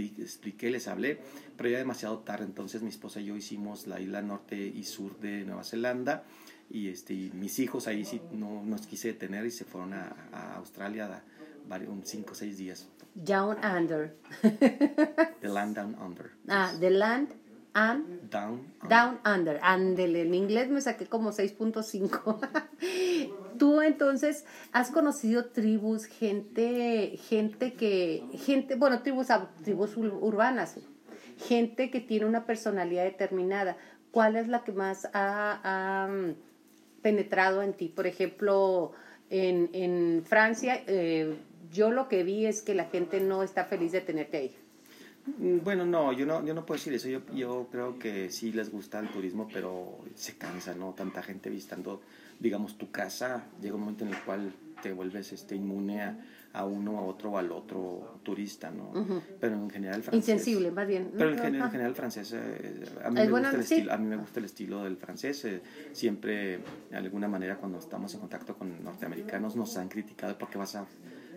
expliqué, 0.06 0.70
les 0.70 0.88
hablé, 0.88 1.20
pero 1.56 1.68
ya 1.68 1.78
demasiado 1.78 2.18
tarde, 2.20 2.44
entonces 2.44 2.82
mi 2.82 2.88
esposa 2.88 3.20
y 3.20 3.26
yo 3.26 3.36
hicimos 3.36 3.86
la 3.86 4.00
isla 4.00 4.22
norte 4.22 4.56
y 4.56 4.84
sur 4.84 5.18
de 5.18 5.44
Nueva 5.44 5.64
Zelanda 5.64 6.24
y, 6.70 6.88
este, 6.88 7.14
mis 7.34 7.58
hijos 7.58 7.86
ahí 7.86 8.04
sí 8.04 8.20
no 8.32 8.62
nos 8.64 8.86
quise 8.86 9.08
detener 9.08 9.46
y 9.46 9.50
se 9.50 9.64
fueron 9.64 9.94
a, 9.94 10.14
a 10.32 10.56
Australia 10.56 11.22
varios, 11.68 11.90
cinco 12.04 12.32
o 12.32 12.34
seis 12.34 12.56
días. 12.58 12.88
Down 13.14 13.56
Under. 13.64 14.14
the 15.40 15.48
Land 15.48 15.76
Down 15.76 15.96
Under. 16.00 16.30
Ah, 16.48 16.72
The 16.78 16.90
Land 16.90 17.34
and 17.74 18.30
Down 18.30 18.72
Under. 18.82 18.88
Down 18.88 19.20
Under. 19.24 19.60
Andele, 19.62 20.22
en 20.22 20.34
inglés 20.34 20.68
me 20.68 20.80
saqué 20.80 21.06
como 21.06 21.32
6.5. 21.32 22.48
Tú 23.58 23.80
entonces 23.80 24.44
has 24.72 24.90
conocido 24.90 25.46
tribus, 25.46 26.06
gente, 26.06 27.18
gente 27.28 27.74
que, 27.74 28.24
gente, 28.44 28.76
bueno, 28.76 29.02
tribus, 29.02 29.28
tribus 29.64 29.96
urbanas, 29.96 30.76
gente 31.38 31.90
que 31.90 32.00
tiene 32.00 32.26
una 32.26 32.46
personalidad 32.46 33.04
determinada. 33.04 33.76
¿Cuál 34.10 34.36
es 34.36 34.48
la 34.48 34.64
que 34.64 34.72
más 34.72 35.08
ha, 35.12 36.08
mm, 36.10 37.02
penetrado 37.02 37.62
en 37.62 37.74
ti? 37.74 37.88
Por 37.88 38.06
ejemplo, 38.06 38.92
en, 39.30 39.70
en 39.72 40.24
Francia, 40.24 40.82
eh, 40.86 41.36
yo 41.72 41.90
lo 41.90 42.08
que 42.08 42.22
vi 42.22 42.46
es 42.46 42.62
que 42.62 42.74
la 42.74 42.84
gente 42.86 43.20
no 43.20 43.42
está 43.42 43.64
feliz 43.64 43.92
de 43.92 44.00
tenerte 44.00 44.36
ahí. 44.38 44.56
Mm, 45.36 45.58
bueno, 45.62 45.84
no, 45.84 46.12
yo 46.12 46.24
no, 46.26 46.44
yo 46.44 46.54
no 46.54 46.64
puedo 46.64 46.78
decir 46.78 46.94
eso. 46.94 47.08
Yo, 47.08 47.20
yo 47.34 47.68
creo 47.70 47.98
que 47.98 48.30
sí 48.30 48.52
les 48.52 48.70
gusta 48.70 48.98
el 48.98 49.08
turismo, 49.08 49.48
pero 49.52 49.98
se 50.14 50.36
cansa, 50.36 50.74
¿no? 50.74 50.94
Tanta 50.94 51.22
gente 51.22 51.50
visitando, 51.50 52.00
digamos, 52.38 52.78
tu 52.78 52.90
casa. 52.90 53.44
Llega 53.60 53.74
un 53.74 53.80
momento 53.80 54.04
en 54.04 54.10
el 54.10 54.20
cual 54.22 54.52
te 54.82 54.92
vuelves 54.92 55.32
este, 55.32 55.56
inmune 55.56 56.02
a, 56.02 56.18
a 56.52 56.64
uno, 56.64 56.98
a 56.98 57.02
otro 57.02 57.32
o 57.32 57.38
al 57.38 57.50
otro 57.50 58.20
turista, 58.22 58.70
¿no? 58.70 58.92
Pero 59.40 59.54
en 59.54 59.70
general 59.70 59.96
el 59.96 60.02
francés... 60.02 60.28
Insensible, 60.28 60.70
más 60.70 60.86
bien. 60.86 61.10
Pero 61.16 61.30
en, 61.30 61.38
general, 61.70 61.88
el 61.88 61.94
francés, 61.94 62.32
eh, 62.34 62.84
a, 63.04 63.10
mí 63.10 63.20
me 63.20 63.28
gusta 63.28 63.50
el 63.50 63.60
estilo, 63.60 63.92
a 63.92 63.96
mí 63.96 64.06
me 64.06 64.16
gusta 64.16 64.38
el 64.38 64.46
estilo 64.46 64.84
del 64.84 64.96
francés. 64.96 65.44
Eh, 65.44 65.62
siempre, 65.92 66.60
de 66.90 66.96
alguna 66.96 67.28
manera, 67.28 67.56
cuando 67.56 67.78
estamos 67.78 68.14
en 68.14 68.20
contacto 68.20 68.56
con 68.56 68.82
norteamericanos, 68.84 69.56
nos 69.56 69.76
han 69.76 69.88
criticado 69.88 70.38
porque 70.38 70.58
vas 70.58 70.76
a 70.76 70.86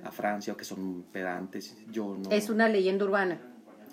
a 0.04 0.12
Francia 0.12 0.54
o 0.54 0.58
que 0.58 0.66
son 0.66 1.04
pedantes. 1.12 1.76
Yo 1.92 2.18
no. 2.18 2.30
Es 2.32 2.50
una 2.50 2.70
leyenda 2.70 3.06
urbana. 3.06 3.40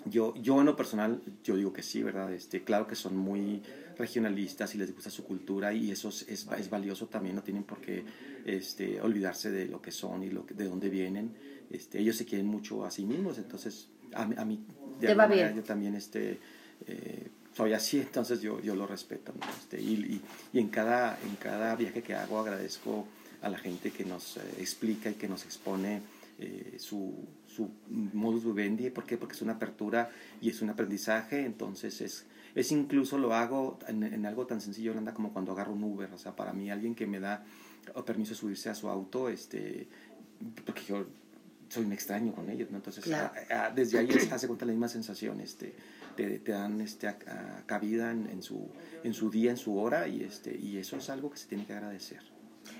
Yo, 0.05 0.33
yo 0.35 0.59
en 0.59 0.65
lo 0.65 0.75
personal, 0.75 1.21
yo 1.43 1.55
digo 1.55 1.73
que 1.73 1.83
sí, 1.83 2.01
¿verdad? 2.03 2.33
Este, 2.33 2.63
claro 2.63 2.87
que 2.87 2.95
son 2.95 3.17
muy 3.17 3.61
regionalistas 3.99 4.73
y 4.73 4.77
les 4.77 4.95
gusta 4.95 5.09
su 5.09 5.25
cultura 5.25 5.73
y 5.73 5.91
eso 5.91 6.07
es, 6.07 6.25
es, 6.27 6.69
valioso 6.69 7.07
también, 7.07 7.35
no 7.35 7.43
tienen 7.43 7.63
por 7.63 7.81
qué 7.81 8.03
este, 8.45 8.99
olvidarse 9.01 9.51
de 9.51 9.65
lo 9.65 9.81
que 9.81 9.91
son 9.91 10.23
y 10.23 10.29
lo 10.29 10.43
de 10.43 10.65
dónde 10.65 10.89
vienen. 10.89 11.35
Este, 11.69 11.99
ellos 11.99 12.15
se 12.15 12.25
quieren 12.25 12.47
mucho 12.47 12.85
a 12.85 12.91
sí 12.91 13.05
mismos, 13.05 13.37
entonces 13.37 13.89
a, 14.13 14.23
a 14.23 14.45
mí, 14.45 14.65
de 14.99 15.13
va 15.13 15.27
bien. 15.27 15.53
yo 15.53 15.63
también 15.63 15.95
este, 15.95 16.39
eh, 16.87 17.27
soy 17.53 17.73
así, 17.73 17.99
entonces 18.09 18.41
yo, 18.41 18.61
yo 18.61 18.73
lo 18.73 18.87
respeto. 18.87 19.33
Este, 19.59 19.81
y, 19.81 19.93
y, 19.93 20.21
y, 20.53 20.59
en, 20.59 20.69
cada, 20.69 21.19
en 21.21 21.35
cada 21.35 21.75
viaje 21.75 22.01
que 22.01 22.15
hago 22.15 22.39
agradezco 22.39 23.05
a 23.41 23.49
la 23.49 23.57
gente 23.57 23.91
que 23.91 24.05
nos 24.05 24.37
eh, 24.37 24.41
explica 24.59 25.09
y 25.09 25.15
que 25.15 25.27
nos 25.27 25.43
expone 25.43 26.01
eh, 26.39 26.77
su, 26.79 27.27
su 27.47 27.69
modus 28.13 28.45
vivendi. 28.45 28.89
¿Por 28.91 29.05
qué? 29.05 29.17
Porque 29.17 29.35
es 29.35 29.41
una 29.41 29.53
apertura 29.53 30.09
y 30.41 30.49
es 30.49 30.61
un 30.61 30.69
aprendizaje, 30.69 31.45
entonces 31.45 31.99
es, 31.99 32.25
es 32.55 32.71
incluso 32.71 33.17
lo 33.17 33.33
hago 33.33 33.79
en, 33.87 34.03
en 34.03 34.25
algo 34.25 34.45
tan 34.45 34.61
sencillo, 34.61 34.97
anda 34.97 35.13
como 35.13 35.33
cuando 35.33 35.51
agarro 35.51 35.73
un 35.73 35.83
Uber, 35.83 36.11
o 36.13 36.17
sea, 36.17 36.35
para 36.35 36.53
mí 36.53 36.69
alguien 36.69 36.95
que 36.95 37.07
me 37.07 37.19
da 37.19 37.43
permiso 38.05 38.31
de 38.31 38.35
subirse 38.35 38.69
a 38.69 38.75
su 38.75 38.89
auto, 38.89 39.29
este, 39.29 39.87
porque 40.65 40.81
yo 40.87 41.05
soy 41.69 41.85
un 41.85 41.93
extraño 41.93 42.33
con 42.33 42.49
ellos, 42.49 42.71
¿no? 42.71 42.77
Entonces, 42.77 43.03
desde 43.75 43.99
ahí 43.99 44.09
hace 44.31 44.47
cuenta 44.47 44.65
la 44.65 44.71
misma 44.71 44.87
sensación, 44.87 45.39
este, 45.39 45.75
te, 46.15 46.39
te 46.39 46.51
dan 46.51 46.81
este, 46.81 47.13
cabida 47.65 48.11
en, 48.11 48.27
en, 48.27 48.41
su, 48.41 48.69
en 49.03 49.13
su 49.13 49.29
día, 49.29 49.51
en 49.51 49.57
su 49.57 49.77
hora, 49.77 50.07
y, 50.07 50.23
este, 50.23 50.57
y 50.57 50.77
eso 50.77 50.97
es 50.97 51.09
algo 51.09 51.29
que 51.29 51.37
se 51.37 51.47
tiene 51.47 51.65
que 51.65 51.73
agradecer. 51.73 52.21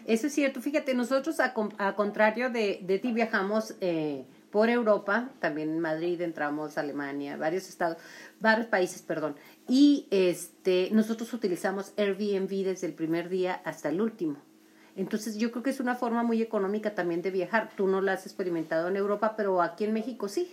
Eso 0.06 0.28
es 0.28 0.34
cierto. 0.34 0.62
Fíjate, 0.62 0.94
nosotros, 0.94 1.40
a, 1.40 1.54
a 1.78 1.96
contrario 1.96 2.50
de, 2.50 2.80
de, 2.84 3.00
ti, 3.00 3.12
viajamos 3.12 3.76
eh, 3.82 4.26
por 4.52 4.70
Europa, 4.70 5.32
también 5.40 5.70
en 5.70 5.80
Madrid 5.80 6.20
entramos, 6.22 6.78
Alemania, 6.78 7.38
varios 7.38 7.70
estados, 7.70 7.98
varios 8.40 8.68
países, 8.68 9.02
perdón. 9.02 9.36
Y 9.68 10.08
este, 10.12 10.90
nosotros 10.92 11.34
utilizamos 11.34 11.94
Airbnb 11.98 12.50
desde 12.64 12.88
el 12.88 12.94
primer 12.94 13.30
día 13.30 13.62
hasta 13.66 13.90
el 13.90 14.02
último. 14.02 14.38
Entonces 14.96 15.38
yo 15.38 15.52
creo 15.52 15.64
que 15.64 15.70
es 15.70 15.80
una 15.80 15.96
forma 15.96 16.24
muy 16.24 16.42
económica 16.42 16.96
también 16.96 17.22
de 17.22 17.32
viajar. 17.32 17.72
Tú 17.76 17.88
no 17.88 18.02
la 18.02 18.14
has 18.14 18.26
experimentado 18.26 18.88
en 18.90 18.98
Europa, 18.98 19.36
pero 19.38 19.62
aquí 19.62 19.86
en 19.86 19.94
México 19.94 20.28
sí. 20.28 20.52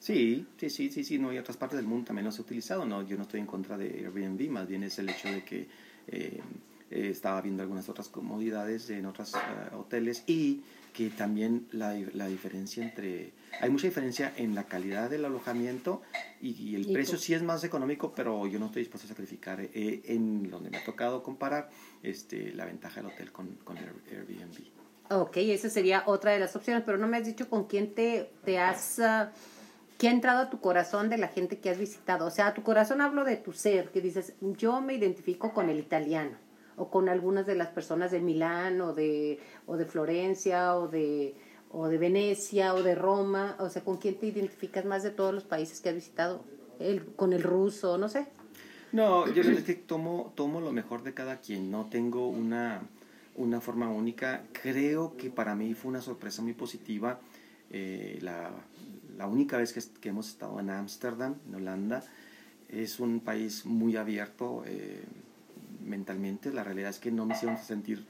Sí, 0.00 0.46
sí, 0.56 0.70
sí, 0.70 0.90
sí, 0.90 1.04
sí, 1.04 1.18
no, 1.18 1.32
y 1.32 1.38
otras 1.38 1.56
partes 1.56 1.76
del 1.76 1.86
mundo 1.86 2.06
también 2.06 2.24
lo 2.24 2.32
he 2.32 2.40
utilizado, 2.40 2.84
no, 2.84 3.02
yo 3.02 3.16
no 3.16 3.24
estoy 3.24 3.40
en 3.40 3.46
contra 3.46 3.76
de 3.76 3.86
Airbnb, 3.86 4.48
más 4.48 4.68
bien 4.68 4.84
es 4.84 4.96
el 5.00 5.08
hecho 5.08 5.28
de 5.28 5.42
que 5.42 5.66
eh, 6.06 6.40
eh, 6.90 7.08
estaba 7.10 7.40
viendo 7.42 7.62
algunas 7.62 7.88
otras 7.88 8.08
comodidades 8.08 8.88
en 8.90 9.04
otros 9.06 9.34
uh, 9.34 9.76
hoteles 9.76 10.24
y 10.26 10.62
que 10.98 11.10
también 11.10 11.68
la, 11.70 11.94
la, 12.14 12.26
diferencia 12.26 12.82
entre... 12.82 13.32
Hay 13.60 13.70
mucha 13.70 13.86
diferencia 13.86 14.32
en 14.36 14.54
la 14.54 14.64
calidad 14.64 15.10
del 15.10 15.24
alojamiento 15.24 16.02
y, 16.40 16.50
y 16.60 16.74
el 16.74 16.90
¿Y 16.90 16.92
precio 16.92 17.16
tú? 17.16 17.22
sí 17.22 17.34
es 17.34 17.42
más 17.42 17.62
económico, 17.62 18.12
pero 18.16 18.46
yo 18.46 18.58
no 18.58 18.66
estoy 18.66 18.82
dispuesto 18.82 19.06
a 19.06 19.10
sacrificar 19.10 19.60
eh, 19.60 20.02
en 20.06 20.50
donde 20.50 20.70
me 20.70 20.78
ha 20.78 20.84
tocado 20.84 21.22
comparar 21.22 21.70
este, 22.02 22.52
la 22.52 22.64
ventaja 22.64 23.00
del 23.00 23.12
hotel 23.12 23.30
con, 23.32 23.48
con 23.64 23.76
Airbnb. 23.76 24.58
Ok, 25.10 25.36
esa 25.36 25.70
sería 25.70 26.02
otra 26.06 26.32
de 26.32 26.40
las 26.40 26.56
opciones, 26.56 26.82
pero 26.84 26.98
no 26.98 27.06
me 27.06 27.18
has 27.18 27.26
dicho 27.26 27.48
con 27.48 27.66
quién 27.66 27.94
te, 27.94 28.32
te 28.44 28.58
has... 28.58 28.98
Uh, 28.98 29.28
¿Qué 29.98 30.06
ha 30.08 30.12
entrado 30.12 30.38
a 30.40 30.50
tu 30.50 30.60
corazón 30.60 31.10
de 31.10 31.18
la 31.18 31.26
gente 31.26 31.58
que 31.58 31.70
has 31.70 31.78
visitado? 31.78 32.26
O 32.26 32.30
sea, 32.30 32.48
a 32.48 32.54
tu 32.54 32.62
corazón 32.62 33.00
hablo 33.00 33.24
de 33.24 33.36
tu 33.36 33.52
ser, 33.52 33.90
que 33.90 34.00
dices, 34.00 34.34
yo 34.40 34.80
me 34.80 34.94
identifico 34.94 35.52
con 35.52 35.70
el 35.70 35.80
italiano 35.80 36.47
o 36.78 36.90
con 36.90 37.08
algunas 37.08 37.46
de 37.46 37.54
las 37.54 37.68
personas 37.68 38.10
de 38.10 38.20
Milán 38.20 38.80
o 38.80 38.92
de, 38.94 39.40
o 39.66 39.76
de 39.76 39.84
Florencia 39.84 40.76
o 40.76 40.88
de, 40.88 41.34
o 41.70 41.88
de 41.88 41.98
Venecia 41.98 42.74
o 42.74 42.82
de 42.82 42.94
Roma, 42.94 43.56
o 43.58 43.68
sea, 43.68 43.82
¿con 43.82 43.98
quién 43.98 44.14
te 44.18 44.26
identificas 44.26 44.84
más 44.84 45.02
de 45.02 45.10
todos 45.10 45.34
los 45.34 45.44
países 45.44 45.80
que 45.80 45.90
has 45.90 45.94
visitado? 45.94 46.44
El, 46.78 47.04
con 47.04 47.32
el 47.32 47.42
ruso, 47.42 47.98
no 47.98 48.08
sé. 48.08 48.26
No, 48.92 49.30
yo 49.32 49.42
es 49.42 49.64
que 49.64 49.74
tomo, 49.74 50.32
tomo 50.34 50.60
lo 50.60 50.72
mejor 50.72 51.02
de 51.02 51.12
cada 51.12 51.40
quien, 51.40 51.70
no 51.70 51.86
tengo 51.90 52.28
una, 52.28 52.82
una 53.36 53.60
forma 53.60 53.88
única. 53.90 54.44
Creo 54.52 55.16
que 55.16 55.30
para 55.30 55.54
mí 55.54 55.74
fue 55.74 55.90
una 55.90 56.00
sorpresa 56.00 56.40
muy 56.40 56.54
positiva 56.54 57.20
eh, 57.70 58.18
la, 58.22 58.50
la, 59.18 59.26
única 59.26 59.58
vez 59.58 59.74
que, 59.74 59.82
que 60.00 60.08
hemos 60.08 60.28
estado 60.28 60.58
en 60.60 60.70
Ámsterdam, 60.70 61.34
en 61.48 61.54
Holanda. 61.56 62.02
Es 62.70 62.98
un 62.98 63.20
país 63.20 63.66
muy 63.66 63.96
abierto. 63.96 64.62
Eh, 64.66 65.02
mentalmente. 65.88 66.52
La 66.52 66.64
realidad 66.64 66.90
es 66.90 66.98
que 66.98 67.10
no 67.10 67.26
me 67.26 67.34
hicieron 67.34 67.58
sentir 67.58 68.06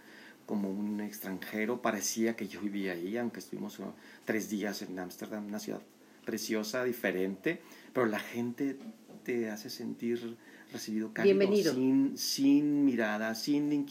como 0.47 0.71
un 0.71 1.01
extranjero. 1.01 1.83
Parecía 1.83 2.37
que 2.37 2.49
yo 2.49 2.61
vivía 2.61 2.93
ahí, 2.93 3.17
aunque 3.17 3.41
estuvimos 3.41 3.79
tres 4.25 4.49
días 4.49 4.83
en 4.83 4.99
Ámsterdam, 4.99 5.47
una 5.47 5.59
ciudad 5.59 5.83
preciosa, 6.25 6.85
diferente, 6.85 7.63
pero 7.93 8.07
la 8.07 8.19
gente 8.19 8.77
te 9.25 9.51
hace 9.51 9.71
sentir 9.71 10.37
recibido 10.73 11.13
cálido, 11.13 11.37
Bienvenido. 11.39 11.75
sin, 11.75 12.17
sin 12.19 12.85
mirada, 12.85 13.35
sin, 13.35 13.87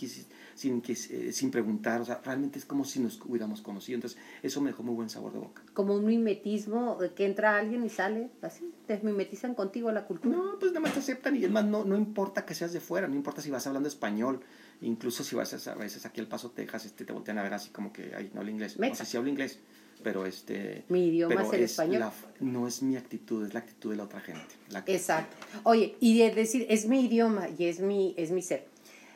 sin, 0.56 0.84
eh, 0.88 1.32
sin 1.32 1.52
preguntar, 1.52 2.02
o 2.02 2.06
sea, 2.06 2.22
realmente 2.24 2.60
es 2.60 2.66
como 2.66 2.86
si 2.86 3.00
nos 3.00 3.20
hubiéramos 3.26 3.62
conocido, 3.62 3.96
entonces 3.96 4.20
eso 4.44 4.62
me 4.62 4.70
dejó 4.72 4.84
muy 4.84 4.96
buen 4.96 5.10
sabor 5.10 5.34
de 5.34 5.40
boca. 5.40 5.63
Como 5.74 5.96
un 5.96 6.06
mimetismo, 6.06 6.98
que 7.16 7.26
entra 7.26 7.58
alguien 7.58 7.86
y 7.86 7.90
sale 7.90 8.30
así, 8.42 8.72
te 8.86 9.00
mimetizan 9.04 9.56
contigo 9.56 9.92
la 9.92 10.06
cultura. 10.06 10.36
No, 10.36 10.60
pues 10.60 10.72
nada 10.72 10.82
más 10.82 10.94
te 10.94 11.00
aceptan 11.00 11.36
y 11.36 11.44
es 11.46 11.52
más, 11.52 11.66
no, 11.66 11.84
no 11.84 11.98
importa 11.98 12.46
que 12.46 12.54
seas 12.54 12.74
de 12.74 12.80
fuera, 12.80 13.08
no 13.08 13.16
importa 13.16 13.42
si 13.42 13.50
vas 13.50 13.66
hablando 13.68 13.88
español, 13.90 14.42
incluso 14.82 15.24
si 15.24 15.36
vas 15.36 15.68
a, 15.68 15.72
a 15.72 15.76
veces 15.76 16.06
aquí 16.06 16.20
al 16.22 16.28
Paso, 16.28 16.52
Texas, 16.52 16.86
este, 16.86 17.06
te 17.06 17.13
voltean 17.13 17.38
a 17.38 17.44
ver 17.44 17.54
así 17.54 17.70
como 17.70 17.92
que, 17.92 18.13
ay, 18.16 18.32
no 18.34 18.40
hablo 18.42 18.52
inglés, 18.52 18.78
Mexa. 18.80 19.04
no 19.04 19.06
sé 19.06 19.12
si 19.12 19.18
hablo 19.18 19.30
inglés, 19.30 19.60
pero 20.04 20.26
este... 20.26 20.84
Mi 20.90 21.08
idioma 21.08 21.36
pero 21.36 21.48
es 21.48 21.54
el 21.54 21.64
español. 21.64 22.00
La, 22.00 22.14
no 22.40 22.68
es 22.68 22.82
mi 22.82 22.96
actitud, 22.96 23.46
es 23.46 23.54
la 23.54 23.60
actitud 23.62 23.92
de 23.92 23.98
la 23.98 24.04
otra 24.04 24.22
gente. 24.22 24.56
La 24.70 24.84
Exacto. 24.86 25.36
Oye, 25.64 25.96
y 26.00 26.20
de 26.20 26.32
decir, 26.32 26.66
es 26.70 26.88
mi 26.88 27.06
idioma 27.06 27.50
y 27.58 27.66
es 27.66 27.80
mi, 27.80 28.14
es 28.18 28.32
mi 28.32 28.42
ser. 28.42 28.68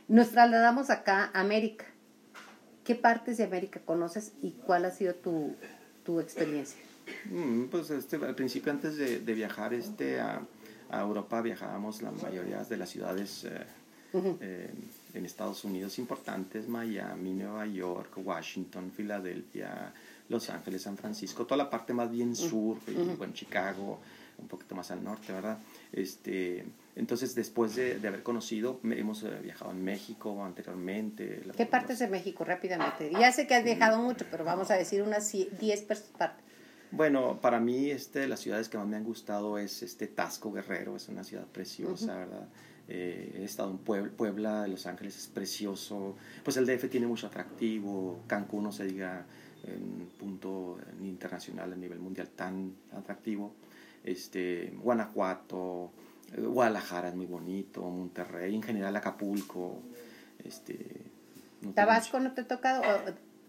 Nos 0.07 0.31
trasladamos 0.31 0.89
acá 0.89 1.31
a 1.33 1.39
América. 1.39 1.85
¿Qué 2.83 2.95
partes 2.95 3.37
de 3.37 3.43
América 3.43 3.79
conoces 3.85 4.33
y 4.41 4.51
cuál 4.51 4.85
ha 4.85 4.91
sido 4.91 5.13
tu, 5.15 5.55
tu 6.03 6.19
experiencia? 6.19 6.81
Mm, 7.29 7.65
pues 7.65 7.89
este, 7.91 8.15
al 8.17 8.35
principio, 8.35 8.71
antes 8.71 8.97
de, 8.97 9.19
de 9.19 9.33
viajar 9.33 9.73
este, 9.73 10.19
a, 10.19 10.41
a, 10.89 11.01
Europa, 11.01 11.41
viajábamos 11.41 12.01
la 12.01 12.11
mayoría 12.11 12.63
de 12.63 12.77
las 12.77 12.89
ciudades 12.89 13.43
eh, 13.45 13.65
uh 14.13 14.19
-huh. 14.19 14.37
eh, 14.41 14.69
en 15.13 15.25
Estados 15.25 15.63
Unidos 15.63 15.99
importantes, 15.99 16.67
Miami, 16.67 17.33
Nueva 17.33 17.65
York, 17.65 18.13
Washington, 18.17 18.91
Filadelfia, 18.91 19.93
Los 20.31 20.49
Ángeles, 20.49 20.81
San 20.81 20.97
Francisco, 20.97 21.45
toda 21.45 21.57
la 21.57 21.69
parte 21.69 21.93
más 21.93 22.09
bien 22.09 22.35
sur, 22.35 22.77
uh 22.77 22.79
-huh. 22.87 23.13
y, 23.13 23.15
bueno, 23.17 23.33
Chicago, 23.33 23.99
un 24.39 24.47
poquito 24.47 24.73
más 24.73 24.89
al 24.89 25.03
norte, 25.03 25.31
¿verdad? 25.33 25.57
Este, 25.91 26.65
entonces, 26.95 27.35
después 27.35 27.75
de, 27.75 27.99
de 27.99 28.07
haber 28.07 28.23
conocido, 28.23 28.79
hemos 28.83 29.23
eh, 29.23 29.29
viajado 29.43 29.71
en 29.71 29.83
México 29.83 30.43
anteriormente. 30.43 31.43
¿Qué 31.55 31.65
partes 31.65 31.99
de 31.99 32.07
México 32.07 32.43
rápidamente? 32.43 33.11
Ya 33.11 33.31
sé 33.31 33.45
que 33.45 33.55
has 33.55 33.63
viajado 33.63 33.99
mucho, 34.01 34.25
pero 34.31 34.43
vamos 34.43 34.71
a 34.71 34.75
decir 34.75 35.03
unas 35.03 35.31
10 35.31 35.81
partes. 35.83 36.09
Bueno, 36.91 37.39
para 37.41 37.59
mí 37.59 37.89
este, 37.89 38.27
las 38.27 38.39
ciudades 38.39 38.67
que 38.67 38.77
más 38.77 38.87
me 38.87 38.97
han 38.97 39.03
gustado 39.03 39.57
es 39.57 39.81
este 39.83 40.07
Tasco 40.07 40.51
Guerrero, 40.51 40.95
es 40.95 41.07
una 41.07 41.23
ciudad 41.23 41.45
preciosa, 41.45 42.05
uh 42.05 42.15
-huh. 42.15 42.19
¿verdad? 42.19 42.47
Eh, 42.89 43.37
he 43.39 43.43
estado 43.45 43.71
en 43.71 43.77
Puebla, 43.77 44.11
Puebla, 44.17 44.67
Los 44.67 44.85
Ángeles 44.85 45.15
es 45.17 45.27
precioso, 45.27 46.15
pues 46.43 46.57
el 46.57 46.65
DF 46.65 46.89
tiene 46.89 47.07
mucho 47.07 47.27
atractivo, 47.27 48.19
Cancún 48.27 48.63
no 48.63 48.71
se 48.73 48.83
diga 48.85 49.25
en 49.63 50.07
punto 50.19 50.77
internacional 51.01 51.73
a 51.73 51.75
nivel 51.75 51.99
mundial 51.99 52.29
tan 52.29 52.73
atractivo, 52.93 53.53
este, 54.03 54.73
Guanajuato, 54.81 55.91
eh, 56.33 56.41
Guadalajara 56.41 57.09
es 57.09 57.15
muy 57.15 57.25
bonito, 57.25 57.81
Monterrey, 57.81 58.55
en 58.55 58.63
general 58.63 58.95
Acapulco, 58.95 59.81
este... 60.43 60.77
No 61.61 61.73
¿Tabasco 61.73 62.19
no 62.19 62.33
te 62.33 62.41
ha 62.41 62.47
tocado? 62.47 62.81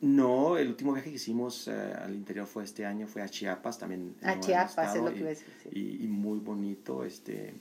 No, 0.03 0.59
el 0.59 0.69
último 0.69 0.93
viaje 0.93 1.11
que 1.11 1.17
hicimos 1.17 1.69
uh, 1.69 2.03
al 2.05 2.15
interior 2.15 2.47
fue 2.47 2.65
este 2.65 2.85
año, 2.85 3.07
fue 3.07 3.23
a 3.23 3.29
Chiapas 3.29 3.79
también. 3.79 4.17
A 4.23 4.39
Chiapas, 4.39 4.97
es 4.97 5.03
lo 5.03 5.13
que 5.13 5.21
iba 5.21 5.29
a 5.29 5.31
decir. 5.31 5.47
Sí. 5.63 5.69
Y, 5.73 6.05
y, 6.05 6.09
muy 6.09 6.41
bonito, 6.41 7.05
este, 7.05 7.55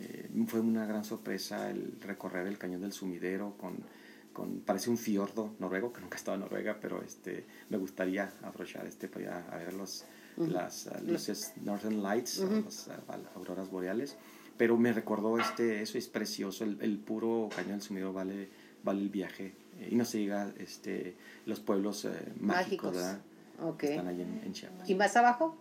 eh, 0.00 0.28
fue 0.46 0.60
una 0.60 0.84
gran 0.84 1.04
sorpresa 1.04 1.70
el 1.70 1.98
recorrer 2.02 2.46
el 2.46 2.58
cañón 2.58 2.82
del 2.82 2.92
sumidero 2.92 3.54
con, 3.56 3.78
con, 4.36 4.60
parece 4.60 4.90
un 4.90 4.98
fiordo 4.98 5.54
noruego, 5.60 5.94
que 5.94 6.02
nunca 6.02 6.16
he 6.16 6.18
estado 6.18 6.34
en 6.34 6.42
Noruega, 6.42 6.76
pero 6.78 7.02
este, 7.02 7.46
me 7.70 7.78
gustaría 7.78 8.30
aprovechar 8.42 8.86
este 8.86 9.08
para 9.08 9.24
ir 9.24 9.30
a, 9.30 9.38
a 9.50 9.56
ver 9.56 9.72
los, 9.72 10.04
uh 10.36 10.42
-huh. 10.42 10.48
las 10.48 10.86
uh, 10.88 11.10
luces 11.10 11.54
Northern 11.62 12.02
Lights, 12.02 12.40
uh 12.40 12.46
-huh. 12.46 12.64
las 12.66 13.34
auroras 13.34 13.70
boreales, 13.70 14.14
pero 14.58 14.76
me 14.76 14.92
recordó 14.92 15.38
este, 15.38 15.80
eso 15.80 15.96
es 15.96 16.08
precioso, 16.08 16.64
el, 16.64 16.76
el 16.82 16.98
puro 16.98 17.48
cañón 17.56 17.78
del 17.78 17.82
sumidero 17.82 18.12
vale, 18.12 18.50
vale 18.84 19.00
el 19.00 19.08
viaje 19.08 19.54
y 19.90 19.94
no 19.94 20.04
se 20.04 20.18
diga 20.18 20.52
este, 20.58 21.16
los 21.46 21.60
pueblos 21.60 22.04
eh, 22.04 22.10
mágicos, 22.38 22.94
mágicos. 22.94 23.22
Okay. 23.58 23.88
que 23.88 23.94
están 23.94 24.08
ahí 24.08 24.20
en, 24.20 24.42
en, 24.44 24.52
Chiapas. 24.52 24.90
¿Y 24.90 24.94
más 24.94 25.16
abajo? 25.16 25.56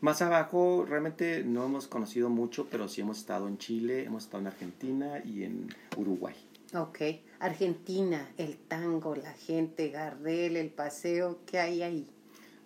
Más 0.00 0.20
abajo 0.22 0.84
realmente 0.84 1.44
no 1.44 1.64
hemos 1.64 1.86
conocido 1.86 2.28
mucho, 2.30 2.66
pero 2.68 2.88
sí 2.88 3.00
hemos 3.00 3.18
estado 3.18 3.46
en 3.46 3.58
Chile, 3.58 4.04
hemos 4.04 4.24
estado 4.24 4.40
en 4.40 4.48
Argentina 4.48 5.22
y 5.24 5.44
en 5.44 5.68
Uruguay. 5.96 6.34
Ok, 6.74 6.98
Argentina, 7.42 8.30
el 8.38 8.56
tango, 8.56 9.16
la 9.16 9.32
gente, 9.32 9.90
Gardel, 9.90 10.56
el 10.56 10.70
paseo, 10.70 11.40
¿qué 11.44 11.58
hay 11.58 11.82
ahí? 11.82 12.06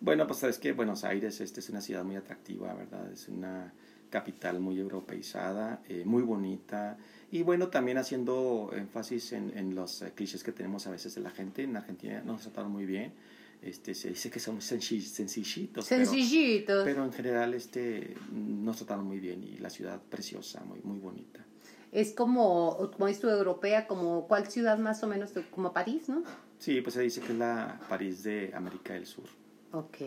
Bueno, 0.03 0.27
pues 0.27 0.41
sabes 0.41 0.59
que 0.59 0.73
Buenos 0.73 1.03
Aires 1.03 1.41
este, 1.41 1.61
es 1.61 1.71
una 1.71 1.81
ciudad 1.81 2.05
muy 2.05 2.17
atractiva, 2.17 2.75
¿verdad? 2.75 3.11
Es 3.11 3.27
una 3.29 3.73
capital 4.11 4.61
muy 4.61 4.79
europeizada, 4.79 5.83
eh, 5.89 6.03
muy 6.05 6.23
bonita. 6.23 6.99
Y 7.31 7.43
bueno, 7.43 7.69
también 7.69 7.97
haciendo 7.97 8.71
énfasis 8.77 9.33
en, 9.33 9.57
en 9.57 9.75
los 9.75 10.03
eh, 10.03 10.13
clichés 10.15 10.45
que 10.45 10.53
tenemos 10.53 10.87
a 10.87 10.91
veces 10.91 11.15
de 11.15 11.23
la 11.23 11.31
gente. 11.31 11.63
En 11.63 11.75
Argentina 11.75 12.23
nos 12.23 12.43
trataron 12.43 12.71
muy 12.71 12.85
bien. 12.85 13.15
Este, 13.63 13.95
se 13.95 14.11
dice 14.11 14.31
que 14.31 14.41
son 14.41 14.61
sencillitos. 14.61 15.87
Sencillitos. 15.87 16.85
Pero, 16.85 17.03
en 17.03 17.13
general 17.15 17.55
este, 17.55 18.15
nos 18.31 18.77
trataron 18.77 19.07
muy 19.07 19.21
bien 19.21 19.43
y 19.43 19.57
la 19.57 19.71
ciudad 19.71 20.03
preciosa, 20.03 20.63
muy, 20.65 20.81
muy 20.83 20.99
bonita. 20.99 21.47
Es 21.93 22.13
como, 22.13 22.91
como 22.93 23.09
es 23.09 23.21
tu 23.21 23.29
europea, 23.29 23.87
como 23.87 24.27
cuál 24.27 24.47
ciudad 24.47 24.79
más 24.79 25.03
o 25.03 25.07
menos, 25.07 25.33
como 25.51 25.73
París, 25.73 26.09
¿no? 26.09 26.23
Sí, 26.59 26.81
pues 26.81 26.95
se 26.95 27.03
dice 27.03 27.21
que 27.21 27.33
es 27.33 27.39
la 27.39 27.81
París 27.89 28.23
de 28.23 28.53
América 28.55 28.95
del 28.95 29.07
Sur. 29.07 29.27
Ok. 29.73 29.99